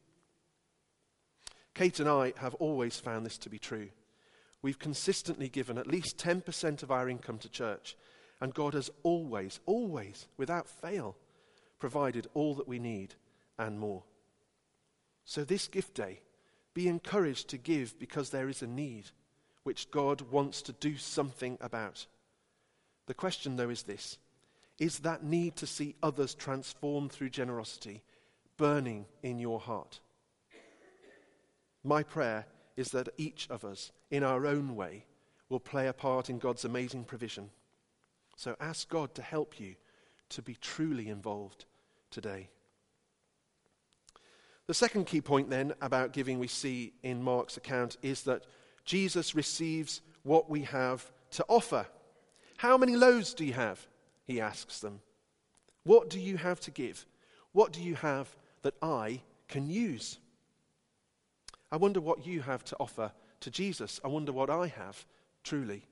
Kate 1.79 2.01
and 2.01 2.09
I 2.09 2.33
have 2.39 2.57
always 2.57 2.99
found 2.99 3.25
this 3.25 3.39
to 3.39 3.49
be 3.49 3.61
true. 3.61 3.91
We've 4.63 4.81
consistently 4.81 5.49
given 5.49 5.79
at 5.79 5.87
least 5.87 6.19
10% 6.19 6.83
of 6.83 6.91
our 6.91 7.09
income 7.09 7.39
to 7.39 7.49
church, 7.49 7.97
and 8.41 8.53
God 8.53 8.75
has 8.75 8.91
always, 9.05 9.61
always, 9.65 10.27
without 10.37 10.69
fail, 10.69 11.15
provided 11.79 12.27
all 12.35 12.57
that 12.57 12.67
we 12.67 12.81
need 12.81 13.15
and 13.61 13.79
more. 13.79 14.03
So, 15.25 15.45
this 15.45 15.69
gift 15.69 15.95
day, 15.95 16.19
be 16.75 16.89
encouraged 16.89 17.47
to 17.51 17.59
give 17.59 17.97
because 17.97 18.31
there 18.31 18.49
is 18.49 18.61
a 18.61 18.67
need 18.67 19.13
which 19.63 19.93
God 19.93 20.23
wants 20.33 20.63
to 20.63 20.73
do 20.73 20.97
something 20.97 21.59
about. 21.61 22.07
The 23.07 23.15
question, 23.15 23.55
though, 23.55 23.71
is 23.71 23.85
this 23.85 24.19
is 24.81 24.99
that 25.01 25.23
need 25.23 25.55
to 25.55 25.67
see 25.69 25.95
others 26.03 26.35
transformed 26.35 27.13
through 27.13 27.31
generosity 27.31 28.03
burning 28.57 29.07
in 29.23 29.39
your 29.39 29.61
heart? 29.61 30.01
My 31.85 32.03
prayer 32.03 32.47
is 32.77 32.91
that 32.91 33.09
each 33.17 33.49
of 33.51 33.65
us, 33.65 33.93
in 34.11 34.23
our 34.23 34.47
own 34.47 34.77
way, 34.77 35.05
will 35.49 35.61
play 35.61 35.89
a 35.89 35.93
part 35.93 36.31
in 36.31 36.39
God's 36.39 36.65
amazing 36.65 37.05
provision. 37.05 37.51
So 38.37 38.57
ask 38.61 38.89
God 38.89 39.15
to 39.15 39.23
help 39.23 39.59
you 39.59 39.75
to 40.31 40.43
be 40.43 40.55
truly 40.55 41.09
involved 41.09 41.65
today. 42.11 42.49
The 44.67 44.75
second 44.75 45.07
key 45.07 45.23
point, 45.23 45.49
then, 45.49 45.73
about 45.81 46.13
giving 46.13 46.39
we 46.39 46.47
see 46.47 46.93
in 47.03 47.23
Mark's 47.23 47.57
account 47.57 47.97
is 48.03 48.23
that 48.25 48.45
Jesus 48.85 49.35
receives 49.35 50.03
what 50.23 50.51
we 50.51 50.63
have 50.63 51.11
to 51.33 51.45
offer. 51.49 51.87
How 52.59 52.77
many 52.77 52.95
loaves 52.95 53.33
do 53.33 53.45
you 53.45 53.55
have? 53.55 53.87
He 54.27 54.41
asks 54.41 54.81
them. 54.81 55.01
What 55.85 56.11
do 56.11 56.21
you 56.21 56.37
have 56.37 56.61
to 56.61 56.71
give? 56.71 57.07
What 57.53 57.73
do 57.73 57.83
you 57.83 57.95
have 57.95 58.29
that 58.63 58.75
I 58.83 59.23
can 59.49 59.71
use? 59.71 60.19
I 61.71 61.77
wonder 61.77 62.01
what 62.01 62.27
you 62.27 62.43
have 62.43 62.65
to 62.67 62.77
offer 62.81 63.13
to 63.41 63.51
Jesus. 63.51 64.01
I 64.05 64.09
wonder 64.09 64.33
what 64.33 64.51
I 64.51 64.69
have, 64.69 65.05
truly. 65.45 65.85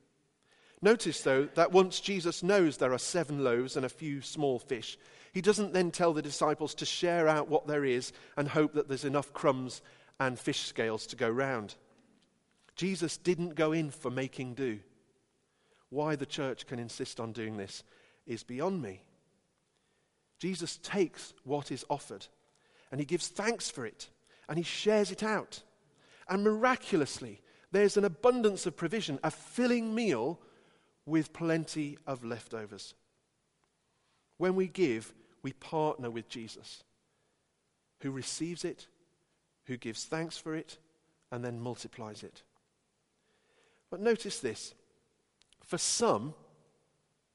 Notice, 0.82 1.20
though, 1.22 1.48
that 1.54 1.72
once 1.72 2.00
Jesus 2.00 2.42
knows 2.42 2.76
there 2.76 2.92
are 2.92 2.98
seven 2.98 3.42
loaves 3.42 3.76
and 3.76 3.84
a 3.84 3.90
few 3.90 4.20
small 4.20 4.58
fish, 4.58 4.98
he 5.32 5.40
doesn't 5.40 5.72
then 5.72 5.90
tell 5.90 6.12
the 6.12 6.22
disciples 6.22 6.74
to 6.76 6.86
share 6.86 7.28
out 7.28 7.48
what 7.48 7.66
there 7.66 7.84
is 7.84 8.12
and 8.36 8.48
hope 8.48 8.74
that 8.74 8.88
there's 8.88 9.04
enough 9.04 9.32
crumbs 9.32 9.82
and 10.18 10.38
fish 10.38 10.60
scales 10.60 11.06
to 11.08 11.16
go 11.16 11.28
round. 11.28 11.74
Jesus 12.74 13.16
didn't 13.16 13.54
go 13.54 13.72
in 13.72 13.90
for 13.90 14.10
making 14.10 14.54
do. 14.54 14.78
Why 15.90 16.16
the 16.16 16.26
church 16.26 16.66
can 16.66 16.78
insist 16.78 17.20
on 17.20 17.32
doing 17.32 17.56
this 17.56 17.82
is 18.26 18.42
beyond 18.42 18.82
me. 18.82 19.02
Jesus 20.38 20.78
takes 20.78 21.32
what 21.44 21.72
is 21.72 21.84
offered 21.88 22.26
and 22.90 23.00
he 23.00 23.06
gives 23.06 23.28
thanks 23.28 23.70
for 23.70 23.86
it 23.86 24.08
and 24.48 24.58
he 24.58 24.64
shares 24.64 25.10
it 25.10 25.22
out. 25.22 25.62
And 26.28 26.42
miraculously, 26.42 27.40
there's 27.72 27.96
an 27.96 28.04
abundance 28.04 28.66
of 28.66 28.76
provision, 28.76 29.18
a 29.22 29.30
filling 29.30 29.94
meal 29.94 30.40
with 31.04 31.32
plenty 31.32 31.98
of 32.06 32.24
leftovers. 32.24 32.94
When 34.38 34.54
we 34.54 34.66
give, 34.66 35.14
we 35.42 35.52
partner 35.52 36.10
with 36.10 36.28
Jesus, 36.28 36.82
who 38.00 38.10
receives 38.10 38.64
it, 38.64 38.86
who 39.66 39.76
gives 39.76 40.04
thanks 40.04 40.36
for 40.36 40.54
it, 40.54 40.78
and 41.30 41.44
then 41.44 41.60
multiplies 41.60 42.22
it. 42.22 42.42
But 43.90 44.00
notice 44.00 44.40
this 44.40 44.74
for 45.64 45.78
some, 45.78 46.34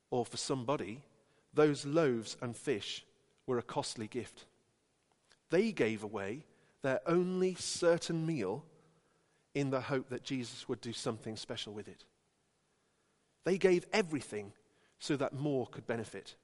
or 0.09 0.25
for 0.25 0.37
somebody, 0.37 1.01
those 1.53 1.85
loaves 1.85 2.37
and 2.41 2.55
fish 2.55 3.05
were 3.45 3.57
a 3.57 3.63
costly 3.63 4.07
gift. 4.07 4.45
They 5.49 5.71
gave 5.71 6.03
away 6.03 6.45
their 6.81 6.99
only 7.05 7.55
certain 7.55 8.25
meal 8.25 8.65
in 9.53 9.69
the 9.69 9.81
hope 9.81 10.09
that 10.09 10.23
Jesus 10.23 10.67
would 10.67 10.81
do 10.81 10.93
something 10.93 11.35
special 11.35 11.73
with 11.73 11.87
it. 11.87 12.05
They 13.43 13.57
gave 13.57 13.85
everything 13.91 14.53
so 14.99 15.15
that 15.17 15.33
more 15.33 15.67
could 15.67 15.87
benefit. 15.87 16.35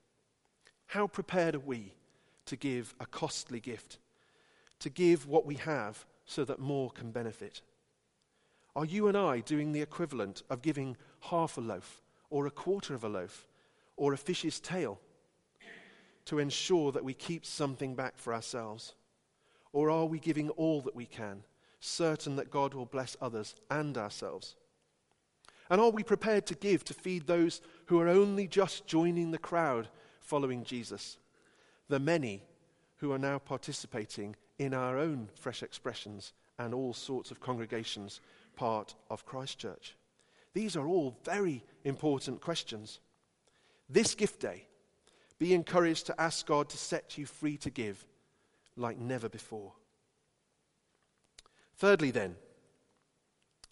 How 0.88 1.08
prepared 1.08 1.56
are 1.56 1.60
we 1.60 1.94
to 2.46 2.56
give 2.56 2.96
a 3.00 3.06
costly 3.06 3.60
gift, 3.60 4.00
to 4.79 4.89
give 4.89 5.27
what 5.27 5.46
we 5.46 5.56
have 5.56 6.06
so 6.25 6.44
that 6.46 6.60
more 6.60 6.89
can 6.89 7.12
benefit? 7.12 7.62
Are 8.75 8.86
you 8.86 9.08
and 9.08 9.17
I 9.17 9.39
doing 9.39 9.72
the 9.72 9.82
equivalent 9.82 10.44
of 10.50 10.62
giving 10.62 10.98
half 11.20 11.58
a 11.58 11.62
loaf, 11.62 12.01
or 12.29 12.46
a 12.46 12.51
quarter 12.51 12.94
of 12.94 13.03
a 13.03 13.10
loaf, 13.10 13.48
or 13.96 14.13
a 14.13 14.17
fish's 14.17 14.60
tail 14.60 15.00
to 16.25 16.39
ensure 16.39 16.91
that 16.91 17.03
we 17.03 17.13
keep 17.13 17.46
something 17.46 17.96
back 17.96 18.17
for 18.17 18.34
ourselves? 18.34 18.94
Or 19.74 19.89
are 19.89 20.05
we 20.05 20.19
giving 20.19 20.50
all 20.51 20.81
that 20.81 20.95
we 20.95 21.05
can, 21.05 21.43
certain 21.79 22.36
that 22.38 22.51
God 22.51 22.74
will 22.74 22.86
bless 22.86 23.15
others 23.21 23.55
and 23.69 23.97
ourselves? 23.97 24.55
And 25.69 25.81
are 25.81 25.89
we 25.89 26.03
prepared 26.03 26.45
to 26.47 26.55
give 26.55 26.83
to 26.86 26.93
feed 26.93 27.27
those 27.27 27.62
who 27.88 28.00
are 28.00 28.07
only 28.07 28.47
just 28.47 28.88
joining 28.88 29.31
the 29.31 29.38
crowd 29.38 29.89
following 30.21 30.63
Jesus? 30.63 31.17
The 31.89 31.99
many 31.99 32.43
who 32.97 33.12
are 33.12 33.19
now 33.19 33.38
participating 33.38 34.36
in 34.58 34.73
our 34.73 34.97
own 34.97 35.30
fresh 35.36 35.62
expressions 35.62 36.34
and 36.58 36.73
all 36.73 36.93
sorts 36.93 37.32
of 37.32 37.39
congregations 37.39 38.21
part 38.56 38.95
of 39.10 39.25
Christchurch. 39.25 39.95
These 40.53 40.75
are 40.75 40.88
all 40.88 41.15
very 41.23 41.63
important 41.84 42.41
questions. 42.41 42.99
This 43.89 44.15
gift 44.15 44.39
day, 44.39 44.65
be 45.38 45.53
encouraged 45.53 46.08
to 46.08 46.19
ask 46.19 46.45
God 46.47 46.69
to 46.69 46.77
set 46.77 47.17
you 47.17 47.25
free 47.25 47.58
to 47.58 47.69
give 47.69 48.06
like 48.77 48.97
never 48.97 49.29
before. 49.29 49.73
Thirdly, 51.75 52.11
then, 52.11 52.35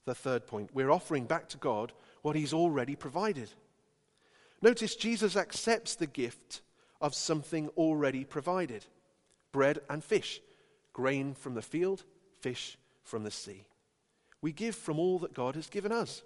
the 0.05 0.15
third 0.15 0.47
point. 0.47 0.69
We're 0.73 0.91
offering 0.91 1.25
back 1.25 1.49
to 1.49 1.57
God 1.57 1.91
what 2.21 2.35
He's 2.35 2.53
already 2.53 2.95
provided. 2.95 3.49
Notice 4.61 4.95
Jesus 4.95 5.35
accepts 5.35 5.95
the 5.95 6.07
gift 6.07 6.61
of 7.01 7.13
something 7.13 7.69
already 7.69 8.23
provided 8.23 8.85
bread 9.51 9.79
and 9.89 10.03
fish, 10.03 10.41
grain 10.91 11.33
from 11.33 11.53
the 11.53 11.61
field, 11.61 12.03
fish 12.41 12.77
from 13.03 13.23
the 13.23 13.31
sea. 13.31 13.65
We 14.41 14.51
give 14.51 14.75
from 14.75 14.99
all 14.99 15.19
that 15.19 15.33
God 15.33 15.55
has 15.55 15.69
given 15.69 15.91
us. 15.91 16.23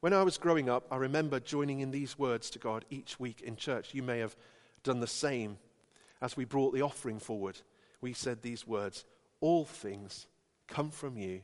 When 0.00 0.12
I 0.12 0.22
was 0.22 0.38
growing 0.38 0.68
up, 0.68 0.86
I 0.90 0.96
remember 0.96 1.38
joining 1.38 1.80
in 1.80 1.90
these 1.90 2.18
words 2.18 2.50
to 2.50 2.58
God 2.58 2.84
each 2.90 3.20
week 3.20 3.42
in 3.42 3.56
church. 3.56 3.94
You 3.94 4.02
may 4.02 4.18
have 4.18 4.36
done 4.82 5.00
the 5.00 5.06
same 5.06 5.58
as 6.20 6.36
we 6.36 6.44
brought 6.44 6.74
the 6.74 6.82
offering 6.82 7.18
forward. 7.18 7.60
We 8.00 8.12
said 8.12 8.42
these 8.42 8.66
words 8.66 9.04
All 9.40 9.64
things 9.64 10.26
come 10.66 10.90
from 10.90 11.16
you 11.16 11.42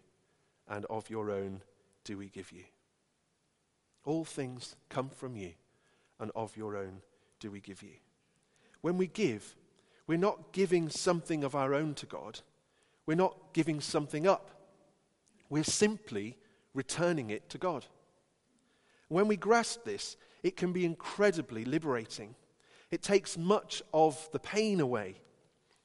and 0.69 0.87
of 0.87 1.11
your 1.11 1.31
own 1.31 1.63
do 2.05 2.17
we 2.17 2.29
give 2.29 2.53
you. 2.53 2.65
All 4.05 4.25
things 4.25 4.77
come 4.89 5.11
from 5.11 5.37
you, 5.37 5.53
and 6.19 6.31
of 6.35 6.57
your 6.57 6.77
own 6.77 7.03
do 7.39 7.51
we 7.51 7.61
give 7.61 7.83
you. 7.83 7.97
When 8.81 8.97
we 8.97 9.09
give, 9.09 9.55
we're 10.07 10.19
not 10.19 10.53
giving 10.53 10.89
something 10.89 11.45
of 11.45 11.55
our 11.55 11.75
own 11.75 11.95
to 11.95 12.07
God, 12.07 12.41
we're 13.05 13.15
not 13.15 13.37
giving 13.53 13.81
something 13.81 14.27
up. 14.27 14.51
We're 15.49 15.65
simply 15.65 16.37
returning 16.75 17.31
it 17.31 17.51
to 17.51 17.59
God. 17.59 17.85
When 19.09 19.27
we 19.27 19.37
grasp 19.37 19.83
this, 19.83 20.17
it 20.45 20.57
can 20.57 20.73
be 20.73 20.85
incredibly 20.85 21.65
liberating. 21.65 22.37
It 22.91 23.03
takes 23.03 23.39
much 23.39 23.83
of 23.95 24.29
the 24.33 24.39
pain 24.39 24.81
away 24.81 25.17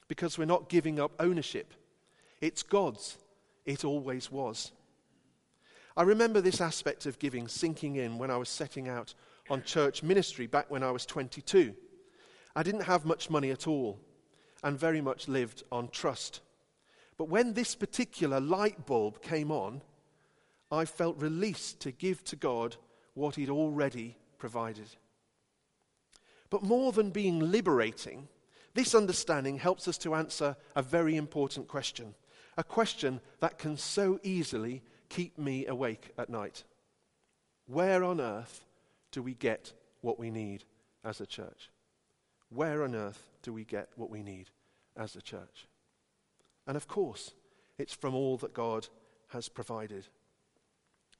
because 0.08 0.38
we're 0.38 0.44
not 0.44 0.68
giving 0.68 0.98
up 0.98 1.12
ownership. 1.20 1.72
It's 2.40 2.62
God's, 2.62 3.16
it 3.64 3.84
always 3.84 4.30
was. 4.30 4.72
I 5.96 6.02
remember 6.02 6.40
this 6.40 6.60
aspect 6.60 7.06
of 7.06 7.18
giving 7.18 7.48
sinking 7.48 7.96
in 7.96 8.18
when 8.18 8.30
I 8.30 8.36
was 8.36 8.48
setting 8.48 8.88
out 8.88 9.14
on 9.48 9.62
church 9.62 10.02
ministry 10.02 10.46
back 10.46 10.70
when 10.70 10.82
I 10.82 10.90
was 10.90 11.06
22. 11.06 11.74
I 12.54 12.62
didn't 12.62 12.82
have 12.82 13.04
much 13.04 13.30
money 13.30 13.50
at 13.50 13.66
all 13.66 13.98
and 14.62 14.78
very 14.78 15.00
much 15.00 15.28
lived 15.28 15.62
on 15.70 15.88
trust. 15.88 16.40
But 17.16 17.28
when 17.28 17.54
this 17.54 17.74
particular 17.74 18.40
light 18.40 18.84
bulb 18.84 19.22
came 19.22 19.50
on, 19.50 19.80
I 20.70 20.84
felt 20.84 21.20
released 21.20 21.80
to 21.80 21.92
give 21.92 22.24
to 22.24 22.36
God 22.36 22.76
what 23.14 23.36
He'd 23.36 23.50
already 23.50 24.16
provided. 24.38 24.88
But 26.56 26.62
more 26.62 26.90
than 26.90 27.10
being 27.10 27.38
liberating, 27.38 28.28
this 28.72 28.94
understanding 28.94 29.58
helps 29.58 29.86
us 29.88 29.98
to 29.98 30.14
answer 30.14 30.56
a 30.74 30.80
very 30.80 31.14
important 31.14 31.68
question, 31.68 32.14
a 32.56 32.64
question 32.64 33.20
that 33.40 33.58
can 33.58 33.76
so 33.76 34.18
easily 34.22 34.82
keep 35.10 35.36
me 35.36 35.66
awake 35.66 36.14
at 36.16 36.30
night. 36.30 36.64
Where 37.66 38.02
on 38.02 38.22
earth 38.22 38.64
do 39.12 39.22
we 39.22 39.34
get 39.34 39.74
what 40.00 40.18
we 40.18 40.30
need 40.30 40.64
as 41.04 41.20
a 41.20 41.26
church? 41.26 41.68
Where 42.48 42.84
on 42.84 42.94
earth 42.94 43.28
do 43.42 43.52
we 43.52 43.66
get 43.66 43.90
what 43.94 44.08
we 44.08 44.22
need 44.22 44.48
as 44.96 45.14
a 45.14 45.20
church? 45.20 45.66
And 46.66 46.74
of 46.74 46.88
course, 46.88 47.34
it's 47.76 47.92
from 47.92 48.14
all 48.14 48.38
that 48.38 48.54
God 48.54 48.88
has 49.28 49.50
provided. 49.50 50.06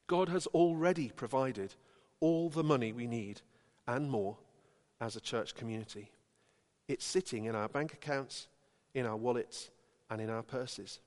God 0.07 0.31
has 0.31 0.47
already 0.47 1.11
provided 1.11 1.75
all 2.21 2.49
the 2.49 2.65
money 2.65 2.91
we 2.91 3.07
need 3.07 3.43
and 3.87 4.11
more 4.11 4.39
as 5.01 5.17
a 5.17 5.21
church 5.21 5.55
community. 5.55 6.11
It's 6.89 7.05
sitting 7.05 7.45
in 7.45 7.55
our 7.55 7.69
bank 7.69 7.93
accounts, 7.93 8.49
in 8.95 9.07
our 9.07 9.17
wallets, 9.17 9.71
and 10.11 10.21
in 10.21 10.31
our 10.31 10.43
purses. 10.43 11.01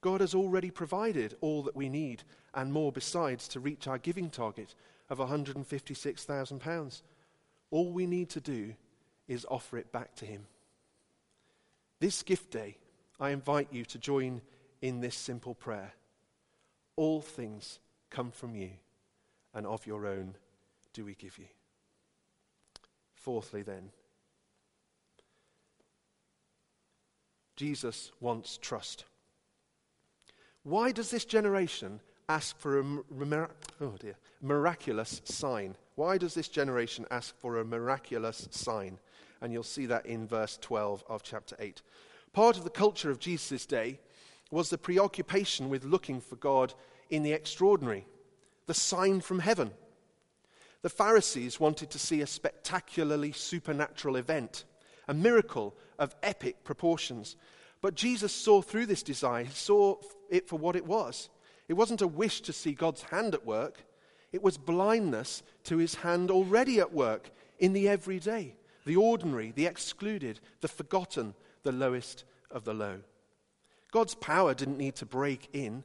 God 0.00 0.20
has 0.20 0.34
already 0.34 0.70
provided 0.70 1.36
all 1.40 1.62
that 1.62 1.76
we 1.76 1.88
need 1.88 2.24
and 2.54 2.72
more 2.72 2.92
besides 2.92 3.48
to 3.48 3.60
reach 3.60 3.86
our 3.86 3.98
giving 3.98 4.30
target 4.30 4.74
of 5.08 5.18
£156,000. 5.18 7.02
All 7.70 7.92
we 7.92 8.06
need 8.06 8.28
to 8.30 8.40
do 8.40 8.74
is 9.28 9.46
offer 9.48 9.78
it 9.78 9.92
back 9.92 10.14
to 10.16 10.26
Him. 10.26 10.46
This 12.00 12.22
gift 12.22 12.50
day, 12.50 12.78
I 13.20 13.30
invite 13.30 13.68
you 13.70 13.84
to 13.86 13.98
join 13.98 14.40
in 14.80 15.00
this 15.00 15.14
simple 15.14 15.54
prayer. 15.54 15.92
All 16.96 17.20
things 17.20 17.78
come 18.10 18.30
from 18.30 18.56
you, 18.56 18.70
and 19.54 19.66
of 19.66 19.86
your 19.86 20.06
own 20.06 20.34
do 20.92 21.04
we 21.04 21.14
give 21.14 21.38
you. 21.38 21.46
Fourthly, 23.22 23.62
then, 23.62 23.90
Jesus 27.54 28.10
wants 28.18 28.58
trust. 28.60 29.04
Why 30.64 30.90
does 30.90 31.10
this 31.12 31.24
generation 31.24 32.00
ask 32.28 32.58
for 32.58 32.80
a 32.80 32.84
oh 33.80 33.94
dear, 34.00 34.16
miraculous 34.40 35.20
sign? 35.24 35.76
Why 35.94 36.18
does 36.18 36.34
this 36.34 36.48
generation 36.48 37.06
ask 37.12 37.38
for 37.40 37.58
a 37.58 37.64
miraculous 37.64 38.48
sign? 38.50 38.98
And 39.40 39.52
you'll 39.52 39.62
see 39.62 39.86
that 39.86 40.06
in 40.06 40.26
verse 40.26 40.58
12 40.60 41.04
of 41.08 41.22
chapter 41.22 41.54
8. 41.60 41.80
Part 42.32 42.56
of 42.56 42.64
the 42.64 42.70
culture 42.70 43.10
of 43.10 43.20
Jesus' 43.20 43.66
day 43.66 44.00
was 44.50 44.68
the 44.68 44.78
preoccupation 44.78 45.68
with 45.68 45.84
looking 45.84 46.20
for 46.20 46.34
God 46.36 46.74
in 47.08 47.22
the 47.22 47.32
extraordinary, 47.32 48.04
the 48.66 48.74
sign 48.74 49.20
from 49.20 49.38
heaven. 49.38 49.70
The 50.82 50.90
Pharisees 50.90 51.60
wanted 51.60 51.90
to 51.90 51.98
see 51.98 52.20
a 52.20 52.26
spectacularly 52.26 53.32
supernatural 53.32 54.16
event, 54.16 54.64
a 55.06 55.14
miracle 55.14 55.76
of 55.98 56.14
epic 56.22 56.64
proportions. 56.64 57.36
But 57.80 57.94
Jesus 57.94 58.32
saw 58.32 58.62
through 58.62 58.86
this 58.86 59.04
desire, 59.04 59.44
he 59.44 59.52
saw 59.52 59.96
it 60.28 60.48
for 60.48 60.58
what 60.58 60.76
it 60.76 60.86
was. 60.86 61.28
It 61.68 61.74
wasn't 61.74 62.02
a 62.02 62.08
wish 62.08 62.40
to 62.42 62.52
see 62.52 62.72
God's 62.72 63.02
hand 63.02 63.34
at 63.34 63.46
work, 63.46 63.84
it 64.32 64.42
was 64.42 64.58
blindness 64.58 65.42
to 65.64 65.76
his 65.76 65.96
hand 65.96 66.30
already 66.30 66.80
at 66.80 66.92
work 66.92 67.30
in 67.58 67.74
the 67.74 67.88
everyday, 67.88 68.56
the 68.84 68.96
ordinary, 68.96 69.52
the 69.52 69.66
excluded, 69.66 70.40
the 70.62 70.68
forgotten, 70.68 71.34
the 71.62 71.72
lowest 71.72 72.24
of 72.50 72.64
the 72.64 72.74
low. 72.74 72.98
God's 73.92 74.14
power 74.14 74.54
didn't 74.54 74.78
need 74.78 74.96
to 74.96 75.06
break 75.06 75.48
in 75.52 75.84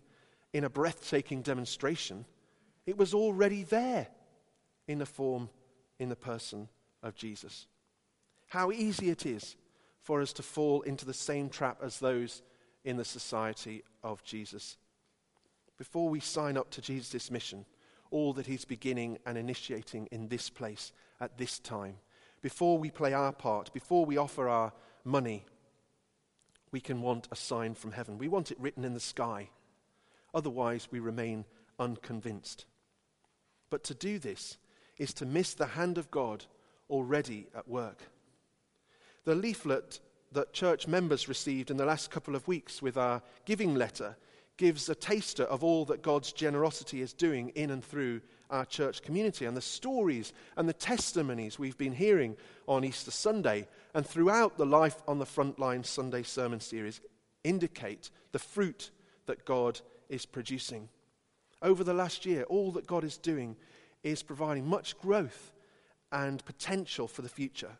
in 0.54 0.64
a 0.64 0.70
breathtaking 0.70 1.42
demonstration, 1.42 2.26
it 2.86 2.98
was 2.98 3.14
already 3.14 3.64
there 3.64 4.08
in 4.88 5.00
the 5.00 5.06
form, 5.06 5.50
in 6.00 6.10
the 6.10 6.16
person 6.16 6.70
of 7.04 7.16
Jesus. 7.16 7.68
How 8.48 8.72
easy 8.72 9.10
it 9.10 9.26
is 9.26 9.56
for 10.02 10.22
us 10.22 10.32
to 10.34 10.44
fall 10.44 10.82
into 10.84 11.06
the 11.06 11.14
same 11.14 11.50
trap 11.50 11.80
as 11.84 12.00
those 12.00 12.42
in 12.86 12.98
the 12.98 13.06
society 13.06 13.84
of 14.04 14.24
Jesus. 14.24 14.78
Before 15.78 16.10
we 16.10 16.22
sign 16.22 16.58
up 16.58 16.70
to 16.72 16.82
Jesus' 16.82 17.30
mission, 17.30 17.66
all 18.10 18.32
that 18.34 18.46
he's 18.46 18.64
beginning 18.64 19.18
and 19.26 19.38
initiating 19.38 20.08
in 20.12 20.30
this 20.30 20.50
place 20.50 20.94
at 21.20 21.38
this 21.38 21.60
time, 21.60 21.96
before 22.42 22.78
we 22.78 22.90
play 22.90 23.14
our 23.14 23.34
part, 23.34 23.74
before 23.74 24.06
we 24.06 24.16
offer 24.16 24.48
our 24.48 24.72
money, 25.04 25.46
we 26.72 26.80
can 26.80 27.02
want 27.02 27.28
a 27.32 27.36
sign 27.36 27.74
from 27.74 27.92
heaven. 27.92 28.18
We 28.18 28.28
want 28.28 28.52
it 28.52 28.60
written 28.60 28.86
in 28.86 28.94
the 28.94 29.00
sky. 29.00 29.50
Otherwise, 30.34 30.88
we 30.92 31.00
remain 31.00 31.46
unconvinced. 31.80 32.66
But 33.70 33.84
to 33.86 33.94
do 33.94 34.20
this 34.20 34.58
is 34.98 35.14
to 35.16 35.26
miss 35.26 35.54
the 35.54 35.66
hand 35.66 35.98
of 35.98 36.12
God 36.12 36.46
already 36.90 37.48
at 37.56 37.68
work. 37.68 38.02
The 39.26 39.36
leaflet 39.36 40.00
that 40.32 40.54
church 40.54 40.88
members 40.88 41.28
received 41.28 41.72
in 41.72 41.78
the 41.78 41.86
last 41.86 42.12
couple 42.12 42.36
of 42.36 42.48
weeks 42.48 42.82
with 42.82 42.98
our 42.98 43.22
giving 43.46 43.76
letter 43.76 44.16
gives 44.58 44.90
a 44.90 44.96
taster 44.96 45.44
of 45.44 45.64
all 45.64 45.86
that 45.86 46.02
God's 46.02 46.32
generosity 46.32 47.02
is 47.02 47.14
doing 47.14 47.50
in 47.50 47.70
and 47.70 47.84
through 47.84 48.22
our 48.50 48.66
church 48.66 49.02
community. 49.02 49.46
And 49.46 49.56
the 49.56 49.62
stories 49.62 50.34
and 50.56 50.68
the 50.68 50.74
testimonies 50.74 51.60
we've 51.60 51.78
been 51.78 51.94
hearing 51.94 52.36
on 52.68 52.84
Easter 52.84 53.12
Sunday 53.12 53.68
and 53.94 54.06
throughout 54.06 54.58
the 54.58 54.66
Life 54.66 55.02
on 55.08 55.20
the 55.20 55.26
Frontline 55.26 55.86
Sunday 55.86 56.24
sermon 56.24 56.60
series 56.60 57.02
indicate 57.44 58.10
the 58.32 58.40
fruit 58.40 58.92
that 59.28 59.46
God 59.46 59.80
is 60.10 60.26
producing. 60.26 60.90
Over 61.62 61.84
the 61.84 61.94
last 61.94 62.26
year, 62.26 62.44
all 62.44 62.72
that 62.72 62.88
God 62.88 63.04
is 63.04 63.18
doing 63.18 63.56
is 64.04 64.24
providing 64.24 64.68
much 64.68 64.98
growth 65.00 65.52
and 66.12 66.44
potential 66.46 67.08
for 67.08 67.22
the 67.22 67.30
future. 67.30 67.72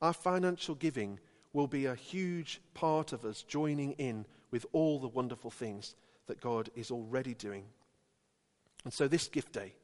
Our 0.00 0.12
financial 0.12 0.74
giving 0.74 1.18
will 1.52 1.66
be 1.66 1.86
a 1.86 1.94
huge 1.94 2.60
part 2.74 3.12
of 3.12 3.24
us 3.24 3.42
joining 3.42 3.92
in 3.92 4.26
with 4.50 4.66
all 4.72 4.98
the 4.98 5.08
wonderful 5.08 5.50
things 5.50 5.94
that 6.26 6.40
God 6.40 6.70
is 6.74 6.90
already 6.90 7.34
doing. 7.34 7.64
And 8.84 8.92
so, 8.92 9.06
this 9.08 9.28
gift 9.28 9.52
day, 9.52 9.74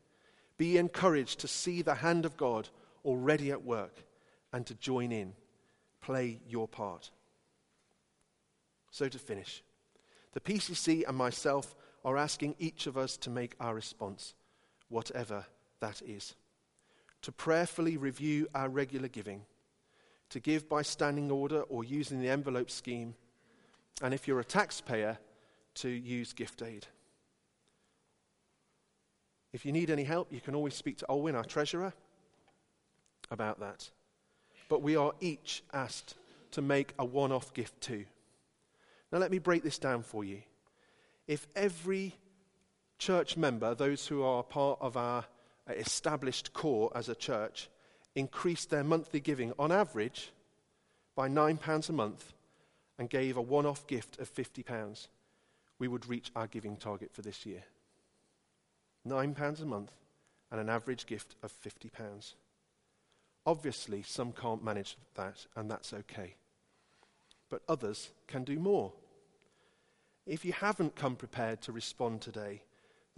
be 0.56 0.76
encouraged 0.76 1.40
to 1.40 1.48
see 1.48 1.82
the 1.82 1.94
hand 1.94 2.24
of 2.24 2.36
God 2.36 2.68
already 3.04 3.50
at 3.50 3.64
work 3.64 4.04
and 4.52 4.66
to 4.66 4.74
join 4.74 5.12
in. 5.12 5.34
Play 6.00 6.40
your 6.48 6.66
part. 6.66 7.10
So, 8.90 9.08
to 9.08 9.18
finish, 9.18 9.62
the 10.32 10.40
PCC 10.40 11.04
and 11.06 11.16
myself 11.16 11.74
are 12.04 12.16
asking 12.16 12.56
each 12.58 12.86
of 12.86 12.96
us 12.96 13.16
to 13.18 13.30
make 13.30 13.54
our 13.60 13.74
response, 13.74 14.34
whatever 14.88 15.44
that 15.80 16.02
is, 16.02 16.34
to 17.22 17.32
prayerfully 17.32 17.96
review 17.96 18.48
our 18.54 18.68
regular 18.68 19.08
giving, 19.08 19.42
to 20.30 20.40
give 20.40 20.68
by 20.68 20.82
standing 20.82 21.30
order 21.30 21.62
or 21.62 21.84
using 21.84 22.20
the 22.20 22.28
envelope 22.28 22.70
scheme 22.70 23.14
and 24.02 24.14
if 24.14 24.28
you're 24.28 24.40
a 24.40 24.44
taxpayer, 24.44 25.18
to 25.74 25.88
use 25.88 26.32
gift 26.32 26.62
aid. 26.62 26.86
If 29.52 29.64
you 29.64 29.72
need 29.72 29.90
any 29.90 30.04
help, 30.04 30.32
you 30.32 30.40
can 30.40 30.54
always 30.54 30.74
speak 30.74 30.98
to 30.98 31.06
Olwyn, 31.08 31.34
our 31.34 31.44
treasurer, 31.44 31.92
about 33.30 33.60
that. 33.60 33.90
But 34.68 34.82
we 34.82 34.96
are 34.96 35.12
each 35.20 35.62
asked 35.72 36.14
to 36.52 36.62
make 36.62 36.94
a 36.98 37.04
one 37.04 37.32
off 37.32 37.54
gift 37.54 37.80
too. 37.80 38.04
Now, 39.10 39.18
let 39.18 39.30
me 39.30 39.38
break 39.38 39.62
this 39.62 39.78
down 39.78 40.02
for 40.02 40.24
you. 40.24 40.42
If 41.26 41.46
every 41.56 42.14
church 42.98 43.36
member, 43.36 43.74
those 43.74 44.06
who 44.06 44.22
are 44.22 44.42
part 44.42 44.78
of 44.80 44.96
our 44.96 45.24
established 45.68 46.52
core 46.52 46.90
as 46.94 47.08
a 47.08 47.14
church, 47.14 47.68
increased 48.14 48.70
their 48.70 48.84
monthly 48.84 49.20
giving 49.20 49.52
on 49.58 49.70
average 49.70 50.32
by 51.14 51.28
£9 51.28 51.88
a 51.88 51.92
month, 51.92 52.32
and 52.98 53.08
gave 53.08 53.36
a 53.36 53.42
one 53.42 53.66
off 53.66 53.86
gift 53.86 54.18
of 54.18 54.32
£50, 54.34 55.08
we 55.78 55.88
would 55.88 56.08
reach 56.08 56.30
our 56.34 56.46
giving 56.46 56.76
target 56.76 57.10
for 57.12 57.22
this 57.22 57.46
year. 57.46 57.62
£9 59.06 59.62
a 59.62 59.64
month 59.64 59.92
and 60.50 60.60
an 60.60 60.68
average 60.68 61.06
gift 61.06 61.36
of 61.42 61.52
£50. 61.62 62.34
Obviously, 63.46 64.02
some 64.02 64.32
can't 64.32 64.64
manage 64.64 64.96
that, 65.14 65.46
and 65.56 65.70
that's 65.70 65.92
okay. 65.92 66.34
But 67.48 67.62
others 67.68 68.10
can 68.26 68.44
do 68.44 68.58
more. 68.58 68.92
If 70.26 70.44
you 70.44 70.52
haven't 70.52 70.96
come 70.96 71.16
prepared 71.16 71.62
to 71.62 71.72
respond 71.72 72.20
today, 72.20 72.62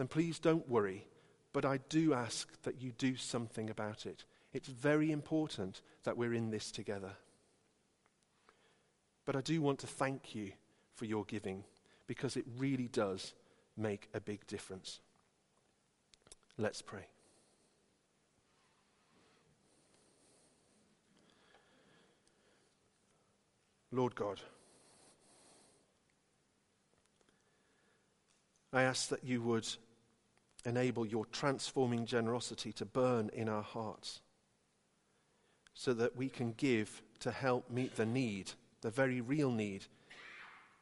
then 0.00 0.08
please 0.08 0.38
don't 0.38 0.66
worry, 0.66 1.06
but 1.52 1.66
I 1.66 1.78
do 1.90 2.14
ask 2.14 2.48
that 2.62 2.80
you 2.80 2.90
do 2.96 3.16
something 3.16 3.68
about 3.68 4.06
it. 4.06 4.24
It's 4.54 4.66
very 4.66 5.12
important 5.12 5.82
that 6.04 6.16
we're 6.16 6.32
in 6.32 6.50
this 6.50 6.72
together. 6.72 7.12
But 9.26 9.36
I 9.36 9.42
do 9.42 9.60
want 9.60 9.78
to 9.80 9.86
thank 9.86 10.34
you 10.34 10.52
for 10.94 11.04
your 11.04 11.26
giving 11.26 11.64
because 12.06 12.38
it 12.38 12.46
really 12.56 12.88
does 12.88 13.34
make 13.76 14.08
a 14.14 14.22
big 14.22 14.46
difference. 14.46 15.00
Let's 16.56 16.80
pray. 16.80 17.06
Lord 23.92 24.14
God, 24.14 24.40
I 28.72 28.84
ask 28.84 29.10
that 29.10 29.24
you 29.24 29.42
would 29.42 29.68
enable 30.64 31.06
your 31.06 31.24
transforming 31.26 32.06
generosity 32.06 32.72
to 32.72 32.84
burn 32.84 33.30
in 33.32 33.48
our 33.48 33.62
hearts 33.62 34.20
so 35.74 35.94
that 35.94 36.16
we 36.16 36.28
can 36.28 36.52
give 36.52 37.02
to 37.20 37.30
help 37.30 37.70
meet 37.70 37.96
the 37.96 38.06
need 38.06 38.52
the 38.80 38.90
very 38.90 39.20
real 39.20 39.50
need 39.50 39.84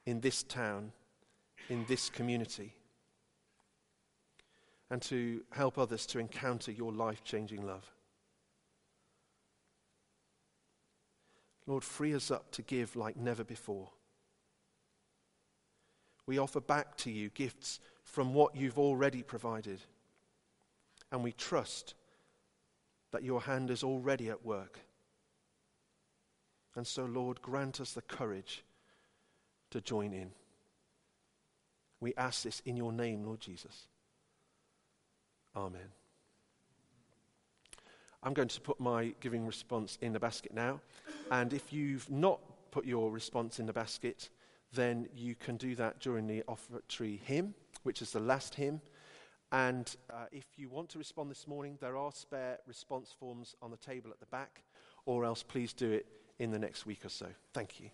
in 0.07 0.21
this 0.21 0.43
town, 0.43 0.93
in 1.69 1.85
this 1.89 2.09
community, 2.09 2.75
and 4.91 5.03
to 5.03 5.43
help 5.51 5.79
others 5.79 6.07
to 6.07 6.19
encounter 6.19 6.73
your 6.73 6.93
life 6.93 7.23
changing 7.25 7.67
love. 7.67 7.93
Lord, 11.67 11.85
free 11.85 12.15
us 12.15 12.31
up 12.31 12.51
to 12.53 12.63
give 12.63 12.97
like 12.97 13.17
never 13.17 13.45
before. 13.45 13.91
We 16.27 16.39
offer 16.39 16.61
back 16.61 16.97
to 16.99 17.11
you 17.11 17.29
gifts 17.31 17.81
from 18.09 18.33
what 18.33 18.57
you've 18.57 18.79
already 18.79 19.23
provided. 19.23 19.81
And 21.13 21.23
we 21.23 21.33
trust 21.33 21.95
that 23.11 23.23
your 23.23 23.43
hand 23.43 23.71
is 23.71 23.85
already 23.85 24.31
at 24.31 24.45
work. 24.45 24.81
And 26.75 26.87
so, 26.87 27.05
Lord, 27.05 27.43
grant 27.43 27.81
us 27.81 27.93
the 27.93 28.03
courage 28.03 28.65
to 29.71 29.81
join 29.81 30.13
in. 30.13 30.31
We 32.01 32.15
ask 32.17 32.43
this 32.43 32.61
in 32.65 32.77
your 32.77 32.93
name, 32.93 33.25
Lord 33.25 33.41
Jesus. 33.41 33.87
Amen. 35.55 35.91
I'm 38.23 38.33
going 38.33 38.49
to 38.49 38.61
put 38.61 38.81
my 38.81 39.13
giving 39.21 39.47
response 39.47 39.99
in 40.01 40.13
the 40.13 40.21
basket 40.21 40.55
now. 40.55 40.81
And 41.31 41.53
if 41.53 41.73
you've 41.73 42.09
not 42.11 42.41
put 42.71 42.87
your 42.87 43.11
response 43.11 43.59
in 43.59 43.67
the 43.67 43.73
basket, 43.73 44.31
then 44.73 45.09
you 45.15 45.35
can 45.35 45.57
do 45.57 45.75
that 45.77 46.01
during 46.01 46.27
the 46.27 46.43
offertory 46.49 47.21
hymn, 47.25 47.55
which 47.83 48.03
is 48.03 48.11
the 48.13 48.21
last 48.21 48.55
hymn. 48.55 48.81
And 49.51 49.95
uh, 50.11 50.27
if 50.31 50.45
you 50.57 50.69
want 50.69 50.91
to 50.91 50.99
respond 50.99 51.31
this 51.31 51.47
morning, 51.47 51.79
there 51.81 51.97
are 51.97 52.13
spare 52.13 52.59
response 52.67 53.15
forms 53.19 53.55
on 53.63 53.71
the 53.71 53.77
table 53.77 54.11
at 54.11 54.21
the 54.21 54.27
back, 54.27 54.63
or 55.07 55.25
else 55.25 55.43
please 55.43 55.73
do 55.73 55.91
it 55.91 56.07
in 56.39 56.51
the 56.51 56.59
next 56.59 56.87
week 56.87 57.05
or 57.05 57.09
so. 57.09 57.27
Thank 57.55 57.81
you. 57.81 57.91